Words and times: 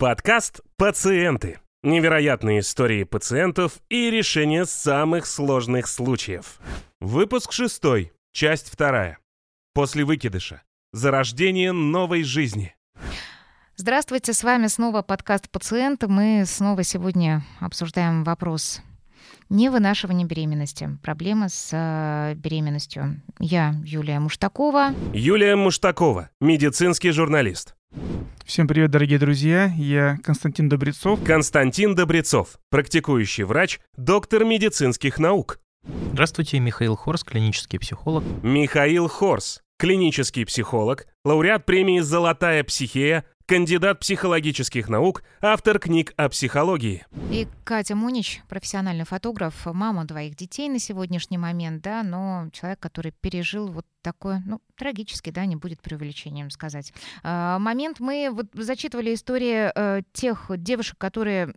Подкаст 0.00 0.62
«Пациенты». 0.78 1.58
Невероятные 1.82 2.60
истории 2.60 3.04
пациентов 3.04 3.82
и 3.90 4.10
решение 4.10 4.64
самых 4.64 5.26
сложных 5.26 5.88
случаев. 5.88 6.58
Выпуск 7.00 7.52
шестой, 7.52 8.10
часть 8.32 8.72
вторая. 8.72 9.18
После 9.74 10.06
выкидыша. 10.06 10.62
Зарождение 10.94 11.72
новой 11.72 12.22
жизни. 12.22 12.74
Здравствуйте, 13.76 14.32
с 14.32 14.42
вами 14.42 14.68
снова 14.68 15.02
подкаст 15.02 15.50
«Пациенты». 15.50 16.08
Мы 16.08 16.44
снова 16.46 16.82
сегодня 16.82 17.44
обсуждаем 17.60 18.24
вопрос 18.24 18.80
невынашивания 19.50 20.24
беременности. 20.24 20.96
Проблемы 21.02 21.48
с 21.48 21.70
э, 21.72 22.34
беременностью. 22.36 23.20
Я 23.38 23.74
Юлия 23.84 24.20
Муштакова. 24.20 24.94
Юлия 25.12 25.56
Муштакова, 25.56 26.30
медицинский 26.40 27.10
журналист. 27.10 27.74
Всем 28.46 28.66
привет, 28.66 28.90
дорогие 28.90 29.18
друзья. 29.18 29.70
Я 29.76 30.18
Константин 30.24 30.68
Добрецов. 30.68 31.22
Константин 31.24 31.94
Добрецов, 31.94 32.58
практикующий 32.70 33.44
врач, 33.44 33.80
доктор 33.96 34.44
медицинских 34.44 35.18
наук. 35.18 35.60
Здравствуйте, 36.12 36.58
Михаил 36.58 36.96
Хорс, 36.96 37.24
клинический 37.24 37.78
психолог. 37.78 38.24
Михаил 38.42 39.08
Хорс, 39.08 39.62
клинический 39.78 40.44
психолог, 40.44 41.06
лауреат 41.24 41.64
премии 41.64 42.00
«Золотая 42.00 42.64
психея», 42.64 43.24
кандидат 43.50 43.98
психологических 43.98 44.88
наук, 44.88 45.24
автор 45.40 45.80
книг 45.80 46.14
о 46.16 46.28
психологии. 46.28 47.04
И 47.32 47.48
Катя 47.64 47.96
Мунич, 47.96 48.42
профессиональный 48.48 49.04
фотограф, 49.04 49.66
мама 49.66 50.04
двоих 50.04 50.36
детей 50.36 50.68
на 50.68 50.78
сегодняшний 50.78 51.36
момент, 51.36 51.82
да, 51.82 52.04
но 52.04 52.46
человек, 52.52 52.78
который 52.78 53.10
пережил 53.10 53.66
вот 53.66 53.84
такой, 54.02 54.36
ну, 54.46 54.60
трагический, 54.76 55.32
да, 55.32 55.46
не 55.46 55.56
будет 55.56 55.82
преувеличением 55.82 56.50
сказать. 56.50 56.92
А, 57.24 57.58
момент 57.58 57.98
мы 57.98 58.28
вот 58.30 58.46
зачитывали 58.52 59.14
истории 59.14 59.72
э, 59.74 60.02
тех 60.12 60.46
девушек, 60.56 60.96
которые 60.96 61.52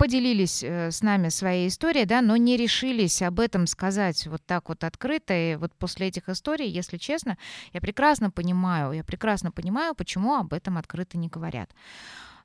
поделились 0.00 0.62
э, 0.62 0.90
с 0.90 1.02
нами 1.02 1.28
своей 1.28 1.68
историей, 1.68 2.06
да, 2.06 2.22
но 2.22 2.38
не 2.38 2.56
решились 2.56 3.20
об 3.20 3.38
этом 3.38 3.66
сказать 3.66 4.26
вот 4.28 4.40
так 4.46 4.70
вот 4.70 4.82
открыто. 4.82 5.34
И 5.34 5.56
вот 5.56 5.74
после 5.74 6.06
этих 6.06 6.30
историй, 6.30 6.70
если 6.70 6.96
честно, 6.96 7.36
я 7.74 7.82
прекрасно 7.82 8.30
понимаю, 8.30 8.92
я 8.92 9.04
прекрасно 9.04 9.52
понимаю, 9.52 9.94
почему 9.94 10.36
об 10.36 10.54
этом 10.54 10.78
открыто 10.78 11.18
не 11.18 11.28
говорят. 11.28 11.70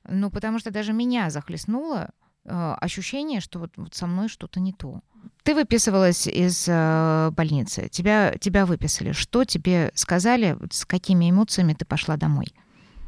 Ну, 0.06 0.30
потому 0.30 0.58
что 0.58 0.70
даже 0.70 0.92
меня 0.92 1.30
захлестнуло 1.30 2.10
э, 2.44 2.74
ощущение, 2.78 3.40
что 3.40 3.58
вот, 3.58 3.70
вот 3.76 3.94
со 3.94 4.06
мной 4.06 4.28
что-то 4.28 4.60
не 4.60 4.74
то. 4.74 5.00
Ты 5.42 5.54
выписывалась 5.54 6.26
из 6.26 6.66
э, 6.68 7.30
больницы, 7.30 7.88
тебя, 7.88 8.34
тебя 8.38 8.66
выписали. 8.66 9.12
Что 9.12 9.44
тебе 9.44 9.92
сказали, 9.94 10.58
с 10.70 10.84
какими 10.84 11.30
эмоциями 11.30 11.72
ты 11.72 11.86
пошла 11.86 12.18
домой? 12.18 12.48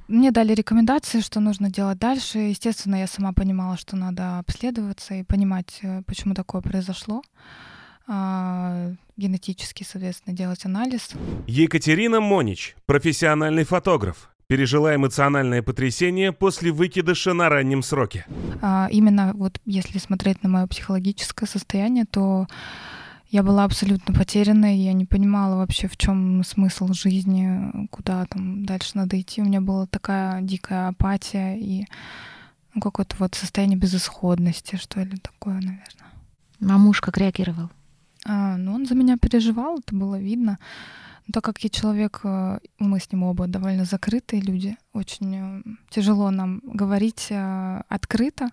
Мне 0.09 0.31
дали 0.31 0.55
рекомендации, 0.55 1.21
что 1.21 1.39
нужно 1.39 1.71
делать 1.71 1.99
дальше. 1.99 2.39
Естественно, 2.39 2.97
я 2.97 3.07
сама 3.07 3.35
понимала, 3.35 3.77
что 3.77 3.95
надо 3.95 4.39
обследоваться 4.39 5.15
и 5.15 5.23
понимать, 5.23 5.81
э, 5.83 6.03
почему 6.07 6.35
такое 6.35 6.63
произошло. 6.63 7.23
А, 8.07 8.91
генетически, 9.19 9.85
соответственно, 9.85 10.35
делать 10.35 10.65
анализ. 10.65 11.11
Екатерина 11.47 12.21
Монич, 12.21 12.75
профессиональный 12.87 13.65
фотограф, 13.65 14.31
пережила 14.47 14.95
эмоциональное 14.95 15.61
потрясение 15.63 16.33
после 16.33 16.73
выкидыша 16.73 17.35
на 17.35 17.51
раннем 17.51 17.83
сроке. 17.83 18.25
А, 18.63 18.89
именно 18.91 19.33
вот 19.35 19.61
если 19.67 19.99
смотреть 19.99 20.43
на 20.43 20.49
мое 20.49 20.67
психологическое 20.67 21.45
состояние, 21.45 22.07
то 22.11 22.47
я 23.31 23.43
была 23.43 23.65
абсолютно 23.65 24.15
потерянной, 24.15 24.77
я 24.77 24.93
не 24.93 25.05
понимала 25.05 25.57
вообще, 25.57 25.87
в 25.89 25.97
чем 25.97 26.43
смысл 26.45 26.93
жизни, 26.93 27.87
куда 27.91 28.25
там 28.27 28.65
дальше 28.65 28.93
надо 28.95 29.21
идти. 29.21 29.43
У 29.43 29.45
меня 29.45 29.61
была 29.61 29.87
такая 29.87 30.41
дикая 30.41 30.89
апатия 30.89 31.57
и 31.57 31.85
ну, 32.75 32.81
какое-то 32.81 33.17
вот 33.19 33.35
состояние 33.35 33.79
безысходности, 33.79 34.77
что 34.77 35.03
ли, 35.03 35.17
такое, 35.19 35.55
наверное. 35.55 36.13
А 36.61 36.79
муж 36.79 37.01
как 37.01 37.19
реагировал? 37.19 37.71
А, 38.25 38.57
ну, 38.57 38.75
он 38.75 38.87
за 38.87 38.95
меня 38.95 39.17
переживал, 39.17 39.79
это 39.79 39.95
было 39.95 40.19
видно. 40.19 40.59
Но 41.27 41.33
так 41.33 41.45
как 41.45 41.59
я 41.59 41.69
человек, 41.69 42.21
э, 42.25 42.59
мы 42.79 42.99
с 42.99 43.13
ним 43.13 43.25
оба 43.25 43.47
довольно 43.47 43.85
закрытые 43.85 44.41
люди, 44.41 44.77
очень 44.95 45.37
э, 45.37 45.63
тяжело 45.91 46.31
нам 46.31 46.63
говорить 46.65 47.27
э, 47.31 47.83
открыто 47.89 48.49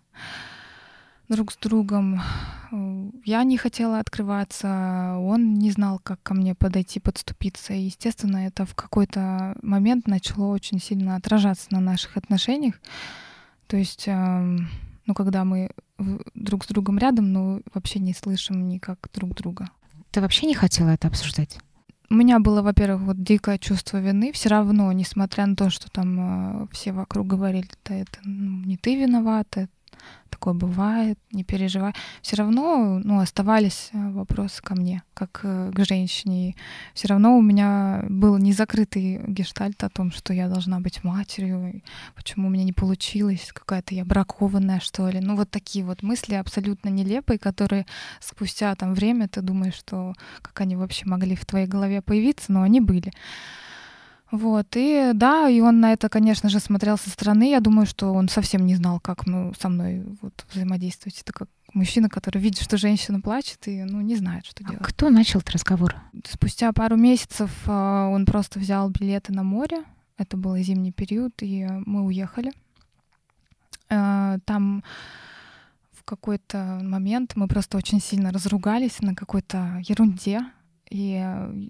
друг 1.30 1.52
с 1.52 1.58
другом. 1.58 2.22
Я 3.24 3.44
не 3.44 3.58
хотела 3.58 4.00
открываться, 4.00 5.16
он 5.18 5.56
не 5.56 5.72
знал, 5.72 6.00
как 6.00 6.22
ко 6.24 6.34
мне 6.34 6.56
подойти, 6.56 7.00
подступиться. 7.00 7.74
И, 7.74 7.82
естественно, 7.82 8.46
это 8.48 8.66
в 8.66 8.76
какой-то 8.76 9.56
момент 9.62 10.08
начало 10.08 10.48
очень 10.48 10.80
сильно 10.80 11.16
отражаться 11.16 11.68
на 11.72 11.80
наших 11.80 12.18
отношениях. 12.18 12.76
То 13.68 13.78
есть, 13.78 14.04
эм, 14.08 14.68
ну, 15.06 15.14
когда 15.14 15.44
мы 15.44 15.72
друг 16.36 16.66
с 16.66 16.68
другом 16.68 16.98
рядом, 16.98 17.32
но 17.32 17.62
вообще 17.74 18.00
не 18.00 18.14
слышим 18.14 18.68
никак 18.68 19.00
друг 19.14 19.34
друга. 19.36 19.70
Ты 20.12 20.22
вообще 20.22 20.46
не 20.46 20.54
хотела 20.54 20.90
это 20.90 21.08
обсуждать? 21.08 21.58
У 22.10 22.14
меня 22.14 22.40
было, 22.40 22.62
во-первых, 22.62 23.02
вот 23.02 23.24
дикое 23.24 23.58
чувство 23.58 23.98
вины. 23.98 24.32
Все 24.32 24.50
равно, 24.50 24.92
несмотря 24.92 25.48
на 25.48 25.56
то, 25.56 25.70
что 25.70 25.90
там 25.90 26.64
э, 26.64 26.68
все 26.72 26.92
вокруг 26.92 27.26
говорили, 27.26 27.68
да 27.84 27.96
это 27.96 28.20
ну, 28.24 28.64
не 28.64 28.78
ты 28.78 28.96
виновата, 28.96 29.68
такое 30.36 30.54
бывает, 30.54 31.18
не 31.32 31.44
переживай. 31.44 31.94
Все 32.22 32.36
равно, 32.36 33.00
ну, 33.04 33.20
оставались 33.20 33.90
э, 33.94 34.12
вопросы 34.12 34.62
ко 34.62 34.76
мне, 34.76 35.02
как 35.14 35.40
э, 35.44 35.72
к 35.74 35.86
женщине. 35.86 36.56
Все 36.94 37.08
равно 37.08 37.38
у 37.38 37.42
меня 37.42 38.04
был 38.10 38.38
незакрытый 38.38 39.22
гештальт 39.28 39.84
о 39.84 39.90
том, 39.90 40.12
что 40.12 40.34
я 40.34 40.50
должна 40.50 40.80
быть 40.80 41.04
матерью, 41.04 41.82
почему 42.16 42.48
у 42.48 42.50
меня 42.52 42.66
не 42.66 42.74
получилось, 42.74 43.52
какая-то 43.54 43.96
я 43.96 44.04
бракованная, 44.04 44.82
что 44.82 45.10
ли. 45.10 45.20
Ну, 45.22 45.36
вот 45.36 45.50
такие 45.50 45.86
вот 45.86 46.04
мысли 46.04 46.36
абсолютно 46.36 46.90
нелепые, 46.90 47.40
которые 47.40 47.86
спустя 48.20 48.76
там 48.76 48.94
время 48.94 49.30
ты 49.30 49.42
думаешь, 49.42 49.76
что 49.76 50.14
как 50.42 50.62
они 50.62 50.76
вообще 50.76 51.06
могли 51.06 51.36
в 51.36 51.46
твоей 51.46 51.68
голове 51.68 52.02
появиться, 52.02 52.52
но 52.52 52.62
они 52.62 52.82
были. 52.82 53.14
Вот, 54.32 54.68
и 54.76 55.12
да, 55.14 55.48
и 55.48 55.62
он 55.62 55.80
на 55.80 55.94
это, 55.94 56.10
конечно 56.10 56.50
же, 56.50 56.60
смотрел 56.60 56.98
со 56.98 57.10
стороны. 57.10 57.50
Я 57.52 57.60
думаю, 57.60 57.86
что 57.86 58.12
он 58.12 58.28
совсем 58.28 58.66
не 58.66 58.76
знал, 58.76 59.00
как 59.00 59.28
ну, 59.28 59.54
со 59.60 59.70
мной 59.70 60.04
вот, 60.22 60.46
взаимодействовать. 60.52 61.22
Это 61.22 61.32
как 61.32 61.48
мужчина, 61.74 62.10
который 62.10 62.42
видит, 62.42 62.62
что 62.62 62.78
женщина 62.78 63.22
плачет, 63.22 63.68
и 63.68 63.84
ну, 63.84 64.02
не 64.02 64.16
знает, 64.16 64.46
что 64.46 64.64
а 64.66 64.70
делать. 64.70 64.86
Кто 64.86 65.10
начал 65.10 65.40
этот 65.40 65.52
разговор? 65.52 65.96
Спустя 66.28 66.72
пару 66.74 66.96
месяцев 66.96 67.52
а, 67.68 68.08
он 68.08 68.26
просто 68.26 68.60
взял 68.60 68.90
билеты 68.90 69.32
на 69.32 69.44
море. 69.44 69.84
Это 70.18 70.38
был 70.38 70.58
зимний 70.58 70.92
период, 70.92 71.34
и 71.42 71.68
мы 71.86 72.04
уехали. 72.04 72.52
А, 73.90 74.40
там 74.46 74.84
в 75.92 76.04
какой-то 76.04 76.80
момент 76.82 77.34
мы 77.36 77.48
просто 77.48 77.78
очень 77.78 78.02
сильно 78.02 78.32
разругались 78.32 79.02
на 79.02 79.14
какой-то 79.14 79.82
ерунде. 79.88 80.42
И 80.90 81.14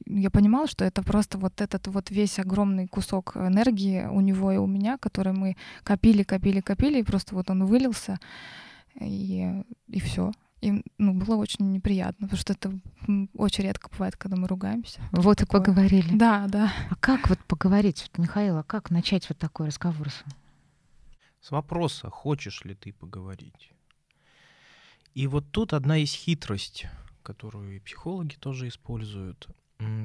я 0.07 0.29
понимала, 0.29 0.67
что 0.67 0.83
это 0.83 1.01
просто 1.01 1.37
вот 1.37 1.61
этот 1.61 1.87
вот 1.87 2.11
весь 2.11 2.37
огромный 2.37 2.87
кусок 2.87 3.37
энергии 3.37 4.05
у 4.05 4.19
него 4.19 4.51
и 4.51 4.57
у 4.57 4.67
меня, 4.67 4.97
который 4.97 5.31
мы 5.31 5.55
копили, 5.83 6.23
копили, 6.23 6.59
копили, 6.59 6.99
и 6.99 7.03
просто 7.03 7.33
вот 7.33 7.49
он 7.49 7.65
вылился, 7.65 8.19
и, 8.99 9.63
и 9.87 9.99
все. 10.01 10.31
И 10.61 10.83
ну, 10.97 11.13
было 11.13 11.35
очень 11.35 11.71
неприятно, 11.71 12.27
потому 12.27 12.39
что 12.39 12.53
это 12.53 12.73
очень 13.37 13.63
редко 13.63 13.89
бывает, 13.89 14.17
когда 14.17 14.35
мы 14.35 14.47
ругаемся. 14.47 14.99
Вот 15.11 15.37
такое. 15.37 15.61
и 15.61 15.63
поговорили. 15.63 16.17
Да, 16.17 16.47
да. 16.47 16.73
А 16.89 16.95
как 16.95 17.29
вот 17.29 17.39
поговорить, 17.39 18.11
Михаил, 18.17 18.57
а 18.57 18.63
как 18.63 18.89
начать 18.89 19.29
вот 19.29 19.37
такой 19.37 19.67
разговор? 19.67 20.09
С 21.39 21.51
вопроса, 21.51 22.09
хочешь 22.09 22.65
ли 22.65 22.73
ты 22.75 22.91
поговорить? 22.91 23.71
И 25.13 25.27
вот 25.27 25.49
тут 25.51 25.71
одна 25.71 25.95
есть 25.95 26.15
хитрость— 26.15 26.87
которую 27.25 27.75
и 27.75 27.79
психологи 27.79 28.35
тоже 28.35 28.67
используют. 28.67 29.49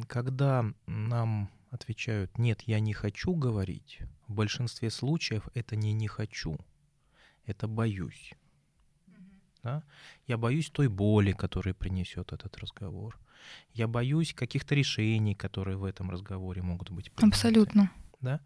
Когда 0.08 0.64
нам 0.86 1.50
отвечают 1.70 2.38
«нет, 2.38 2.62
я 2.62 2.80
не 2.80 2.92
хочу 2.92 3.34
говорить», 3.34 4.00
в 4.26 4.34
большинстве 4.34 4.90
случаев 4.90 5.48
это 5.54 5.76
не 5.76 5.92
«не 5.92 6.08
хочу», 6.08 6.58
это 7.44 7.68
«боюсь». 7.68 8.32
Да? 9.62 9.82
Я 10.26 10.38
боюсь 10.38 10.70
той 10.70 10.88
боли, 10.88 11.32
которую 11.32 11.74
принесет 11.74 12.32
этот 12.32 12.56
разговор. 12.56 13.18
Я 13.74 13.86
боюсь 13.86 14.32
каких-то 14.32 14.74
решений, 14.74 15.34
которые 15.34 15.76
в 15.76 15.84
этом 15.84 16.10
разговоре 16.10 16.62
могут 16.62 16.90
быть 16.90 17.12
приняты. 17.12 17.36
Абсолютно. 17.36 17.92
Да? 18.22 18.40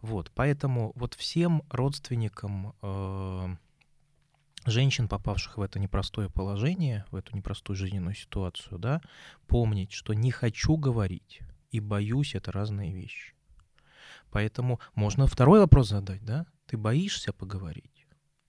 Вот, 0.00 0.30
поэтому 0.34 0.92
вот 0.94 1.14
всем 1.14 1.62
родственникам 1.70 2.74
э, 2.82 3.56
женщин, 4.64 5.08
попавших 5.08 5.58
в 5.58 5.62
это 5.62 5.78
непростое 5.78 6.30
положение, 6.30 7.04
в 7.10 7.16
эту 7.16 7.36
непростую 7.36 7.76
жизненную 7.76 8.14
ситуацию, 8.14 8.78
да, 8.78 9.00
помнить, 9.46 9.92
что 9.92 10.14
не 10.14 10.30
хочу 10.30 10.76
говорить 10.76 11.40
и 11.70 11.80
боюсь— 11.80 12.34
это 12.36 12.52
разные 12.52 12.92
вещи. 12.92 13.34
Поэтому 14.30 14.80
можно 14.94 15.26
второй 15.26 15.60
вопрос 15.60 15.88
задать, 15.88 16.24
да? 16.24 16.46
Ты 16.66 16.76
боишься 16.76 17.32
поговорить 17.32 17.94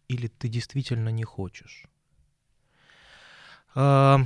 или 0.07 0.27
ты 0.27 0.47
действительно 0.47 1.09
не 1.09 1.23
хочешь? 1.23 1.85
А, 3.73 4.21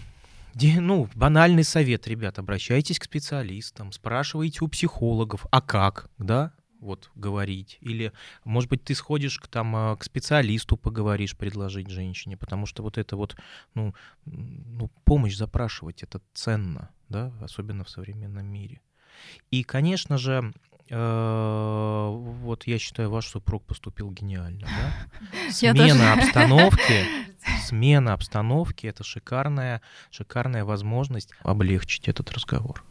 ну, 0.53 1.09
банальный 1.15 1.63
совет, 1.63 2.07
ребят, 2.07 2.39
обращайтесь 2.39 2.99
к 2.99 3.05
специалистам, 3.05 3.91
спрашивайте 3.91 4.63
у 4.63 4.67
психологов, 4.67 5.45
а 5.51 5.61
как, 5.61 6.09
да? 6.17 6.53
Вот 6.79 7.11
говорить, 7.15 7.77
или, 7.81 8.13
может 8.43 8.69
быть, 8.69 8.83
ты 8.83 8.95
сходишь 8.95 9.39
к, 9.39 9.47
там, 9.47 9.75
а, 9.75 9.95
к 9.95 10.03
специалисту 10.03 10.77
поговоришь, 10.77 11.35
предложить 11.35 11.89
женщине, 11.89 12.37
потому 12.37 12.65
что 12.65 12.83
вот 12.83 12.97
это 12.97 13.15
вот, 13.15 13.35
ну, 13.73 13.93
ну, 14.25 14.89
помощь 15.05 15.35
запрашивать, 15.35 16.03
это 16.03 16.21
ценно, 16.33 16.89
да, 17.09 17.33
особенно 17.41 17.83
в 17.83 17.89
современном 17.89 18.45
мире. 18.45 18.81
И, 19.51 19.63
конечно 19.63 20.17
же, 20.17 20.53
э, 20.89 22.07
вот 22.09 22.67
я 22.67 22.79
считаю, 22.79 23.09
ваш 23.09 23.27
супруг 23.27 23.65
поступил 23.65 24.11
гениально, 24.11 24.67
да? 24.67 25.51
Смена 25.51 26.13
обстановки, 26.13 27.05
смена 27.65 28.13
обстановки— 28.13 28.87
это 28.87 29.03
шикарная, 29.03 29.81
шикарная 30.11 30.63
возможность 30.63 31.31
облегчить 31.41 32.07
этот 32.07 32.31
разговор. 32.31 32.83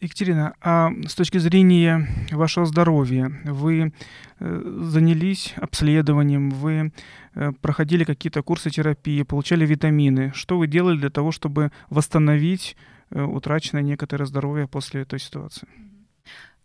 Екатерина, 0.00 0.54
а 0.60 0.90
с 1.06 1.14
точки 1.14 1.38
зрения 1.38 2.06
вашего 2.30 2.64
здоровья, 2.64 3.32
вы 3.44 3.92
э, 4.38 4.62
занялись 4.82 5.54
обследованием, 5.56 6.50
вы 6.50 6.92
э, 7.34 7.52
проходили 7.60 8.04
какие-то 8.04 8.42
курсы 8.42 8.70
терапии, 8.70 9.22
получали 9.22 9.66
витамины. 9.66 10.32
Что 10.34 10.58
вы 10.58 10.68
делали 10.68 10.96
для 10.96 11.10
того, 11.10 11.32
чтобы 11.32 11.72
восстановить 11.88 12.76
э, 13.10 13.20
утраченное 13.20 13.82
некоторое 13.82 14.26
здоровье 14.26 14.68
после 14.68 15.02
этой 15.02 15.18
ситуации? 15.18 15.66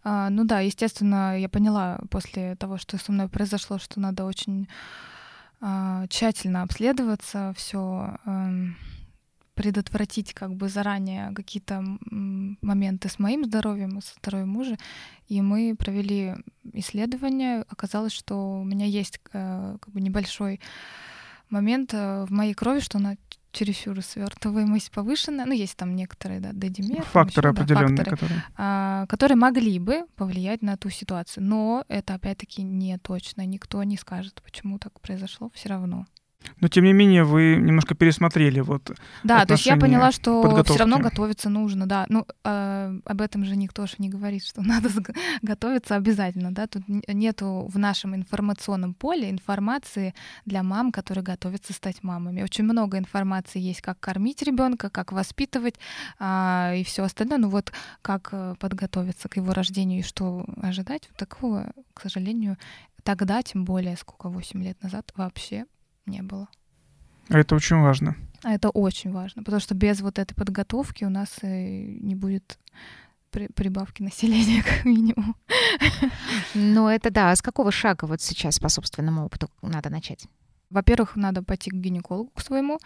А, 0.03 0.29
ну 0.29 0.43
да, 0.43 0.59
естественно, 0.59 1.37
я 1.39 1.49
поняла 1.49 1.99
после 2.11 2.55
того, 2.55 2.77
что 2.77 2.97
со 2.99 3.11
мной 3.11 3.27
произошло, 3.27 3.79
что 3.79 3.99
надо 3.99 4.25
очень 4.25 4.67
а, 5.61 6.05
тщательно 6.09 6.61
обследоваться, 6.61 7.53
все 7.57 8.17
эм, 8.25 8.77
предотвратить 9.55 10.33
как 10.33 10.53
бы 10.55 10.69
заранее 10.69 11.31
какие-то 11.33 11.83
моменты 12.01 13.09
с 13.09 13.19
моим 13.19 13.45
здоровьем, 13.45 14.01
со 14.01 14.13
здоровьем 14.21 14.49
мужа. 14.49 14.77
И 15.27 15.41
мы 15.41 15.75
провели 15.77 16.35
исследование. 16.73 17.65
Оказалось, 17.69 18.13
что 18.13 18.59
у 18.59 18.63
меня 18.63 18.85
есть 18.85 19.19
э, 19.33 19.77
как 19.79 19.93
бы 19.93 20.01
небольшой 20.01 20.59
момент 21.49 21.93
э, 21.93 22.25
в 22.25 22.31
моей 22.31 22.53
крови, 22.53 22.79
что 22.79 22.97
она 22.97 23.15
чересчур 23.55 24.01
свертываемость 24.01 24.91
повышенная, 24.91 25.45
ну, 25.45 25.53
есть 25.53 25.77
там 25.77 25.95
некоторые, 25.95 26.41
да, 26.41 26.51
дедимер. 26.51 27.03
Факторы 27.03 27.49
еще, 27.49 27.57
определенные, 27.57 27.97
да, 27.97 28.03
факторы, 28.03 28.17
которые... 28.17 28.43
А, 28.57 29.05
которые 29.07 29.37
могли 29.37 29.79
бы 29.79 30.05
повлиять 30.15 30.61
на 30.61 30.75
ту 30.77 30.89
ситуацию. 30.89 31.43
Но 31.43 31.85
это, 31.87 32.15
опять-таки, 32.15 32.63
не 32.63 32.97
точно. 32.97 33.45
Никто 33.45 33.81
не 33.83 33.97
скажет, 33.97 34.41
почему 34.43 34.77
так 34.77 34.99
произошло 34.99 35.49
все 35.53 35.69
равно. 35.69 36.05
Но 36.59 36.67
тем 36.67 36.83
не 36.85 36.93
менее 36.93 37.23
вы 37.23 37.57
немножко 37.57 37.95
пересмотрели 37.95 38.59
вот. 38.59 38.91
Да, 39.23 39.45
то 39.45 39.53
есть 39.53 39.65
я 39.65 39.77
поняла, 39.77 40.11
что 40.11 40.63
все 40.63 40.77
равно 40.77 40.99
готовиться 40.99 41.49
нужно, 41.49 41.85
да. 41.85 42.05
Ну 42.09 42.25
э, 42.43 42.99
об 43.05 43.21
этом 43.21 43.45
же 43.45 43.55
никто 43.55 43.85
же 43.85 43.95
не 43.99 44.09
говорит, 44.09 44.45
что 44.45 44.61
надо 44.65 44.89
готовиться 45.41 45.95
обязательно, 45.95 46.53
да. 46.53 46.67
Тут 46.67 46.83
нету 46.87 47.69
в 47.71 47.77
нашем 47.77 48.15
информационном 48.15 48.93
поле 48.93 49.29
информации 49.29 50.13
для 50.45 50.63
мам, 50.63 50.91
которые 50.91 51.23
готовятся 51.23 51.73
стать 51.73 52.03
мамами. 52.03 52.43
Очень 52.43 52.65
много 52.65 52.97
информации 52.97 53.59
есть, 53.59 53.81
как 53.81 53.99
кормить 53.99 54.41
ребенка, 54.41 54.89
как 54.89 55.11
воспитывать 55.11 55.75
э, 56.19 56.77
и 56.77 56.83
все 56.83 57.03
остальное. 57.03 57.37
Ну 57.37 57.49
вот 57.49 57.71
как 58.01 58.29
э, 58.31 58.55
подготовиться 58.59 59.29
к 59.29 59.37
его 59.37 59.53
рождению 59.53 59.99
и 59.99 60.03
что 60.03 60.45
ожидать, 60.61 61.03
вот 61.09 61.17
такого, 61.17 61.71
к 61.93 62.01
сожалению, 62.01 62.57
тогда, 63.03 63.41
тем 63.41 63.65
более, 63.65 63.95
сколько, 63.97 64.29
8 64.29 64.63
лет 64.63 64.81
назад, 64.83 65.11
вообще 65.15 65.65
не 66.05 66.21
было. 66.21 66.47
А 67.29 67.39
это 67.39 67.55
очень 67.55 67.77
важно. 67.77 68.15
А 68.43 68.53
это 68.53 68.69
очень 68.69 69.11
важно, 69.11 69.43
потому 69.43 69.59
что 69.59 69.73
без 69.73 70.01
вот 70.01 70.19
этой 70.19 70.35
подготовки 70.35 71.03
у 71.03 71.09
нас 71.09 71.39
не 71.41 72.15
будет 72.15 72.59
при, 73.31 73.47
прибавки 73.47 74.01
населения, 74.01 74.63
как 74.67 74.85
минимум. 74.85 75.35
Ну, 76.53 76.87
это 76.87 77.09
да. 77.11 77.31
А 77.31 77.35
с 77.35 77.41
какого 77.41 77.71
шага 77.71 78.05
вот 78.05 78.21
сейчас 78.21 78.59
по 78.59 78.69
собственному 78.69 79.25
опыту 79.25 79.49
надо 79.61 79.89
начать? 79.89 80.27
Во-первых, 80.69 81.15
надо 81.15 81.43
пойти 81.43 81.69
к 81.69 81.75
гинекологу 81.75 82.31
к 82.33 82.41
своему, 82.41 82.79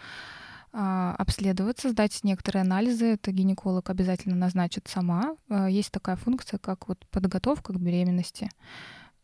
а, 0.72 1.14
обследоваться, 1.18 1.90
сдать 1.90 2.20
некоторые 2.22 2.62
анализы. 2.62 3.14
Это 3.14 3.32
гинеколог 3.32 3.90
обязательно 3.90 4.36
назначит 4.36 4.88
сама. 4.88 5.36
А, 5.48 5.68
есть 5.68 5.90
такая 5.90 6.16
функция, 6.16 6.58
как 6.58 6.88
вот 6.88 7.04
подготовка 7.10 7.72
к 7.72 7.80
беременности. 7.80 8.50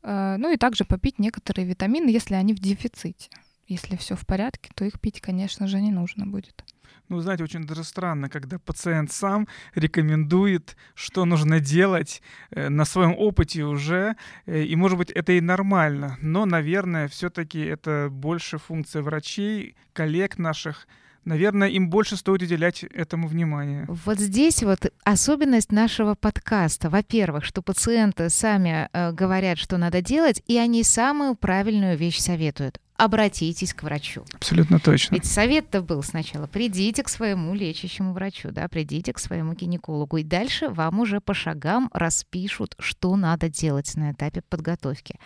А, 0.02 0.36
ну 0.38 0.52
и 0.52 0.56
также 0.56 0.84
попить 0.84 1.18
некоторые 1.18 1.66
витамины, 1.66 2.08
если 2.08 2.34
они 2.34 2.54
в 2.54 2.58
дефиците. 2.58 3.30
Если 3.66 3.96
все 3.96 4.14
в 4.14 4.24
порядке, 4.26 4.70
то 4.74 4.84
их 4.84 5.00
пить, 5.00 5.20
конечно 5.20 5.66
же, 5.66 5.80
не 5.80 5.90
нужно 5.90 6.26
будет. 6.26 6.64
Ну, 7.08 7.20
знаете, 7.20 7.44
очень 7.44 7.66
даже 7.66 7.84
странно, 7.84 8.28
когда 8.28 8.58
пациент 8.58 9.12
сам 9.12 9.46
рекомендует, 9.74 10.76
что 10.94 11.24
нужно 11.24 11.60
делать 11.60 12.22
э, 12.50 12.68
на 12.68 12.84
своем 12.84 13.14
опыте 13.16 13.64
уже, 13.64 14.16
э, 14.46 14.62
и, 14.62 14.74
может 14.76 14.98
быть, 14.98 15.10
это 15.10 15.32
и 15.32 15.40
нормально, 15.40 16.16
но, 16.20 16.46
наверное, 16.46 17.06
все-таки 17.08 17.60
это 17.60 18.08
больше 18.10 18.58
функция 18.58 19.02
врачей, 19.02 19.76
коллег 19.92 20.38
наших, 20.38 20.88
наверное, 21.24 21.68
им 21.68 21.90
больше 21.90 22.16
стоит 22.16 22.42
уделять 22.42 22.82
этому 22.82 23.28
внимание. 23.28 23.84
Вот 23.88 24.18
здесь 24.18 24.62
вот 24.64 24.92
особенность 25.04 25.70
нашего 25.70 26.14
подкаста. 26.14 26.90
Во-первых, 26.90 27.44
что 27.44 27.62
пациенты 27.62 28.30
сами 28.30 28.88
э, 28.92 29.12
говорят, 29.12 29.58
что 29.58 29.76
надо 29.76 30.02
делать, 30.02 30.42
и 30.46 30.58
они 30.58 30.82
самую 30.82 31.36
правильную 31.36 31.96
вещь 31.96 32.18
советуют 32.18 32.80
обратитесь 32.96 33.74
к 33.74 33.82
врачу. 33.82 34.24
Абсолютно 34.34 34.78
точно. 34.78 35.14
Ведь 35.14 35.24
совет-то 35.24 35.82
был 35.82 36.02
сначала, 36.02 36.46
придите 36.46 37.02
к 37.02 37.08
своему 37.08 37.54
лечащему 37.54 38.12
врачу, 38.12 38.50
да, 38.50 38.68
придите 38.68 39.12
к 39.12 39.18
своему 39.18 39.54
гинекологу, 39.54 40.18
и 40.18 40.22
дальше 40.22 40.68
вам 40.68 41.00
уже 41.00 41.20
по 41.20 41.34
шагам 41.34 41.90
распишут, 41.92 42.74
что 42.78 43.16
надо 43.16 43.48
делать 43.48 43.94
на 43.96 44.12
этапе 44.12 44.42
подготовки. 44.48 45.16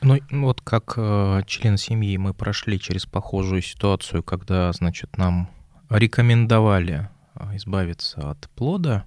Ну, 0.00 0.18
вот 0.30 0.60
как 0.60 0.94
э, 0.96 1.42
член 1.46 1.78
семьи 1.78 2.16
мы 2.18 2.34
прошли 2.34 2.78
через 2.78 3.06
похожую 3.06 3.62
ситуацию, 3.62 4.22
когда, 4.22 4.70
значит, 4.72 5.16
нам 5.16 5.48
рекомендовали 5.88 7.08
э, 7.34 7.56
избавиться 7.56 8.30
от 8.30 8.50
плода, 8.50 9.06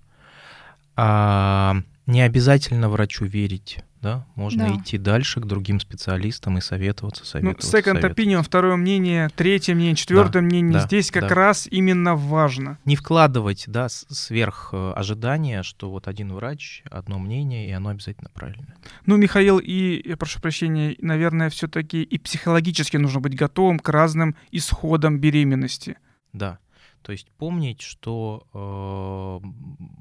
а 0.95 1.75
не 2.07 2.21
обязательно 2.21 2.89
врачу 2.89 3.25
верить 3.25 3.79
да, 4.01 4.25
можно 4.35 4.67
да. 4.67 4.75
идти 4.75 4.97
дальше 4.97 5.41
к 5.41 5.45
другим 5.45 5.79
специалистам 5.79 6.57
и 6.57 6.61
советоваться, 6.61 7.23
ну, 7.23 7.27
советоваться. 7.27 7.71
Ну, 7.71 7.79
second 7.79 8.13
opinion, 8.13 8.43
второе 8.43 8.75
мнение, 8.75 9.29
третье 9.35 9.73
мнение, 9.73 9.95
четвертое 9.95 10.39
да, 10.39 10.41
мнение, 10.41 10.73
да, 10.73 10.85
здесь 10.85 11.11
как 11.11 11.29
да. 11.29 11.35
раз 11.35 11.67
именно 11.69 12.15
важно. 12.15 12.77
Не 12.85 12.95
вкладывать, 12.95 13.65
да, 13.67 13.87
сверх 13.89 14.69
э, 14.73 14.93
ожидания, 14.95 15.63
что 15.63 15.89
вот 15.89 16.07
один 16.07 16.33
врач, 16.33 16.83
одно 16.89 17.17
мнение, 17.17 17.67
и 17.67 17.71
оно 17.71 17.89
обязательно 17.89 18.29
правильное. 18.33 18.75
Ну, 19.05 19.17
Михаил, 19.17 19.57
и, 19.57 20.07
я 20.07 20.17
прошу 20.17 20.39
прощения, 20.41 20.95
наверное, 20.99 21.49
все-таки 21.49 22.03
и 22.03 22.17
психологически 22.19 22.97
нужно 22.97 23.19
быть 23.19 23.35
готовым 23.35 23.79
к 23.79 23.89
разным 23.89 24.35
исходам 24.51 25.19
беременности. 25.19 25.97
Да. 26.33 26.59
То 27.01 27.11
есть 27.11 27.29
помнить, 27.31 27.81
что 27.81 28.47
э, 28.53 29.47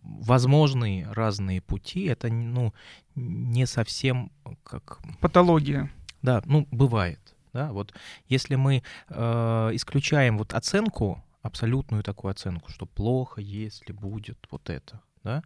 возможны 0.03 1.07
разные 1.11 1.61
пути, 1.61 2.05
это 2.05 2.29
ну, 2.29 2.73
не 3.15 3.67
совсем 3.67 4.33
как... 4.65 4.99
Патология. 5.21 5.91
Да, 6.23 6.43
ну, 6.47 6.67
бывает. 6.71 7.21
Да? 7.53 7.73
Вот 7.73 7.95
если 8.29 8.57
мы 8.57 8.83
э, 9.09 9.71
исключаем 9.73 10.38
вот 10.38 10.53
оценку, 10.53 11.25
абсолютную 11.43 12.03
такую 12.03 12.33
оценку, 12.33 12.71
что 12.71 12.87
плохо, 12.87 13.41
если 13.41 13.93
будет 13.93 14.38
вот 14.50 14.69
это, 14.69 15.00
да, 15.25 15.43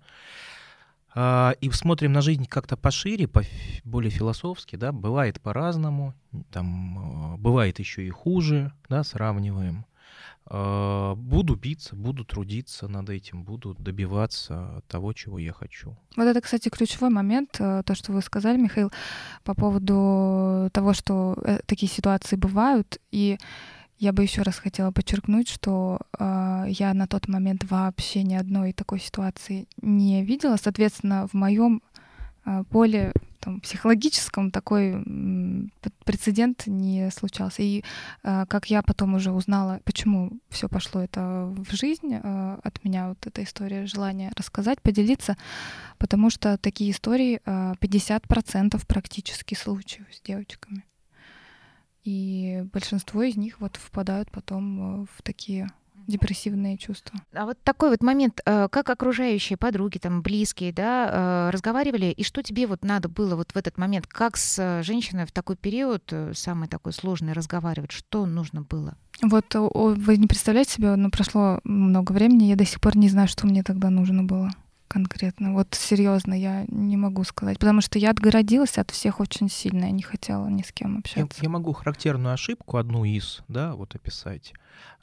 э, 1.15 1.55
и 1.61 1.71
смотрим 1.71 2.13
на 2.13 2.21
жизнь 2.23 2.47
как-то 2.47 2.77
пошире, 2.77 3.29
по, 3.29 3.43
более 3.85 4.11
философски, 4.11 4.77
да, 4.77 4.91
бывает 4.91 5.41
по-разному, 5.41 6.15
там, 6.51 7.35
э, 7.35 7.37
бывает 7.37 7.79
еще 7.79 8.05
и 8.05 8.11
хуже, 8.11 8.73
да, 8.89 9.05
сравниваем. 9.05 9.85
А, 10.47 11.15
буду 11.15 11.55
биться, 11.55 11.95
буду 11.95 12.25
трудиться 12.25 12.89
над 12.89 13.09
этим, 13.11 13.45
буду 13.45 13.75
добиваться 13.75 14.83
того, 14.89 15.13
чего 15.13 15.39
я 15.39 15.53
хочу. 15.53 15.97
Вот 16.17 16.25
это, 16.25 16.41
кстати, 16.41 16.69
ключевой 16.69 17.11
момент, 17.11 17.57
э, 17.61 17.83
то, 17.85 17.95
что 17.95 18.13
вы 18.13 18.23
сказали, 18.23 18.59
Михаил, 18.59 18.91
по 19.45 19.55
поводу 19.55 20.69
того, 20.73 20.93
что 20.93 21.37
э, 21.45 21.61
такие 21.67 21.91
ситуации 21.91 22.37
бывают. 22.37 22.99
И 23.13 23.39
я 23.99 24.13
бы 24.13 24.23
еще 24.23 24.43
раз 24.43 24.59
хотела 24.59 24.91
подчеркнуть, 24.91 25.49
что 25.49 26.01
э, 26.19 26.65
я 26.69 26.95
на 26.95 27.07
тот 27.07 27.29
момент 27.29 27.71
вообще 27.71 28.23
ни 28.23 28.35
одной 28.35 28.73
такой 28.73 28.99
ситуации 28.99 29.69
не 29.83 30.25
видела. 30.25 30.57
Соответственно, 30.57 31.29
в 31.29 31.35
моем 31.35 31.83
э, 32.45 32.65
поле 32.71 33.13
там, 33.41 33.61
психологическом 33.61 34.51
такой 34.51 35.03
прецедент 36.05 36.67
не 36.67 37.11
случался. 37.11 37.63
И 37.63 37.83
э, 38.23 38.47
как 38.47 38.67
я 38.67 38.83
потом 38.83 39.15
уже 39.15 39.33
узнала, 39.33 39.81
почему 39.85 40.33
все 40.49 40.69
пошло 40.69 41.03
это 41.03 41.53
в 41.57 41.75
жизнь, 41.75 42.15
э, 42.15 42.59
от 42.63 42.85
меня 42.85 43.09
вот 43.09 43.27
эта 43.27 43.43
история, 43.43 43.87
желание 43.87 44.33
рассказать, 44.37 44.81
поделиться, 44.83 45.37
потому 45.99 46.31
что 46.31 46.59
такие 46.59 46.91
истории 46.91 47.41
э, 47.45 47.75
50% 47.81 48.87
практически 48.87 49.55
случаев 49.55 50.07
с 50.13 50.21
девочками. 50.21 50.85
И 52.05 52.63
большинство 52.73 53.23
из 53.23 53.37
них 53.37 53.61
вот 53.61 53.77
впадают 53.77 54.31
потом 54.31 55.05
в 55.05 55.23
такие 55.23 55.69
депрессивные 56.07 56.77
чувства. 56.77 57.21
А 57.33 57.47
вот 57.47 57.59
такой 57.63 57.91
вот 57.91 58.03
момент, 58.03 58.41
э, 58.45 58.69
как 58.71 58.91
окружающие, 58.91 59.57
подруги, 59.57 59.99
там, 59.99 60.23
близкие, 60.23 60.73
да, 60.73 61.49
э, 61.49 61.51
разговаривали, 61.51 62.07
и 62.07 62.23
что 62.25 62.43
тебе 62.43 62.67
вот 62.67 62.85
надо 62.85 63.09
было 63.09 63.37
вот 63.37 63.53
в 63.53 63.57
этот 63.57 63.79
момент, 63.79 64.07
как 64.07 64.37
с 64.37 64.59
э, 64.59 64.83
женщиной 64.83 65.27
в 65.27 65.33
такой 65.33 65.57
период, 65.57 66.13
самый 66.35 66.69
такой 66.69 66.93
сложный, 66.93 67.33
разговаривать, 67.33 67.93
что 67.93 68.27
нужно 68.27 68.63
было? 68.63 68.97
Вот 69.23 69.55
вы 69.55 70.17
не 70.17 70.27
представляете 70.27 70.73
себе, 70.73 70.97
но 70.97 71.11
прошло 71.11 71.61
много 71.65 72.13
времени, 72.13 72.45
я 72.45 72.57
до 72.57 72.65
сих 72.65 72.81
пор 72.81 72.97
не 72.97 73.09
знаю, 73.09 73.29
что 73.29 73.47
мне 73.47 73.63
тогда 73.63 73.91
нужно 73.91 74.23
было 74.23 74.51
конкретно. 74.91 75.53
Вот 75.53 75.75
серьезно, 75.75 76.35
я 76.35 76.65
не 76.67 76.97
могу 76.97 77.23
сказать, 77.23 77.59
потому 77.59 77.81
что 77.81 77.99
я 77.99 78.11
отгородилась 78.11 78.77
от 78.77 78.91
всех 78.91 79.21
очень 79.21 79.49
сильно, 79.49 79.85
я 79.85 79.91
не 79.93 80.03
хотела 80.03 80.49
ни 80.49 80.63
с 80.63 80.73
кем 80.73 80.99
общаться. 80.99 81.39
Я, 81.39 81.45
я 81.45 81.49
могу 81.49 81.73
характерную 81.73 82.35
ошибку, 82.35 82.77
одну 82.77 83.05
из, 83.05 83.43
да, 83.47 83.75
вот 83.75 83.95
описать. 83.95 84.53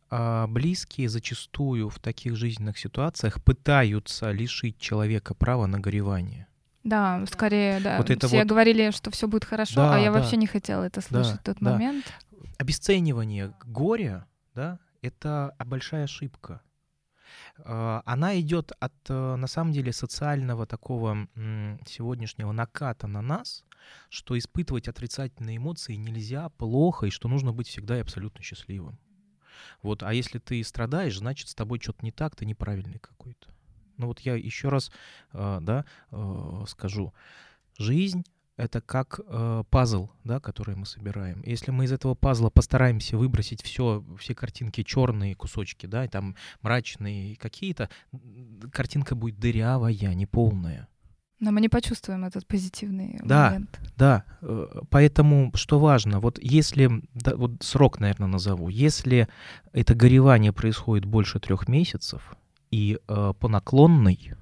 А 0.09 0.47
близкие 0.47 1.09
зачастую 1.09 1.89
в 1.89 1.99
таких 1.99 2.35
жизненных 2.35 2.77
ситуациях 2.77 3.43
пытаются 3.43 4.31
лишить 4.31 4.77
человека 4.77 5.33
права 5.33 5.67
на 5.67 5.79
горевание. 5.79 6.47
Да, 6.83 7.25
скорее, 7.29 7.81
да. 7.81 7.97
Вот 7.97 8.09
это 8.09 8.27
все 8.27 8.39
вот... 8.39 8.47
говорили, 8.47 8.91
что 8.91 9.11
все 9.11 9.27
будет 9.27 9.43
хорошо, 9.43 9.75
да, 9.75 9.95
а 9.95 9.99
я 9.99 10.11
да. 10.11 10.19
вообще 10.19 10.37
не 10.37 10.47
хотела 10.47 10.83
это 10.83 11.01
слышать 11.01 11.33
да, 11.33 11.39
в 11.39 11.43
тот 11.43 11.57
да. 11.59 11.71
момент. 11.71 12.05
Обесценивание 12.57 13.53
горя, 13.65 14.25
да, 14.55 14.79
это 15.01 15.53
большая 15.65 16.05
ошибка. 16.05 16.61
А, 17.65 18.01
она 18.05 18.39
идет 18.39 18.71
от, 18.79 18.93
э, 19.09 19.35
на 19.35 19.47
самом 19.47 19.73
деле, 19.73 19.91
социального 19.91 20.65
такого 20.65 21.27
сегодняшнего 21.85 22.53
наката 22.53 23.07
на 23.07 23.21
нас, 23.21 23.65
что 24.09 24.37
испытывать 24.37 24.87
отрицательные 24.87 25.57
эмоции 25.57 25.95
нельзя, 25.95 26.49
плохо, 26.49 27.07
и 27.07 27.09
что 27.09 27.27
нужно 27.27 27.51
быть 27.51 27.67
всегда 27.67 27.97
и 27.97 28.01
абсолютно 28.01 28.41
счастливым. 28.43 28.97
Вот, 29.81 30.03
а 30.03 30.13
если 30.13 30.39
ты 30.39 30.63
страдаешь, 30.63 31.17
значит, 31.17 31.49
с 31.49 31.55
тобой 31.55 31.79
что-то 31.79 32.03
не 32.03 32.11
так, 32.11 32.35
ты 32.35 32.45
неправильный 32.45 32.99
какой-то. 32.99 33.47
Ну 33.97 34.07
вот 34.07 34.19
я 34.19 34.35
еще 34.35 34.69
раз, 34.69 34.91
э, 35.33 35.59
да, 35.61 35.85
э, 36.11 36.63
скажу. 36.67 37.13
Жизнь 37.77 38.23
это 38.57 38.81
как 38.81 39.19
э, 39.23 39.63
пазл, 39.69 40.09
да, 40.23 40.39
который 40.39 40.75
мы 40.75 40.85
собираем. 40.85 41.43
Если 41.43 41.71
мы 41.71 41.85
из 41.85 41.91
этого 41.91 42.15
пазла 42.15 42.49
постараемся 42.49 43.17
выбросить 43.17 43.61
все, 43.61 44.03
все 44.19 44.33
картинки 44.33 44.83
черные 44.83 45.35
кусочки, 45.35 45.85
да, 45.85 46.05
и 46.05 46.07
там 46.07 46.35
мрачные 46.61 47.35
какие-то, 47.35 47.89
картинка 48.71 49.15
будет 49.15 49.39
дырявая, 49.39 50.13
неполная. 50.15 50.87
Но 51.39 51.51
мы 51.51 51.61
не 51.61 51.69
почувствуем 51.69 52.25
этот 52.25 52.47
позитивный 52.47 53.19
да, 53.23 53.49
момент. 53.49 53.79
Да, 53.95 54.23
э, 54.41 54.67
поэтому 54.89 55.51
что 55.53 55.77
важно, 55.77 56.19
вот 56.19 56.39
если, 56.41 56.89
да, 57.13 57.35
вот 57.35 57.51
срок, 57.61 57.99
наверное, 57.99 58.27
назову, 58.27 58.69
если 58.69 59.27
это 59.71 59.93
горевание 59.93 60.51
происходит 60.51 61.05
больше 61.05 61.39
трех 61.39 61.67
месяцев 61.67 62.35
и 62.71 62.97
э, 63.07 63.33
по 63.39 63.47
наклонной, 63.47 64.33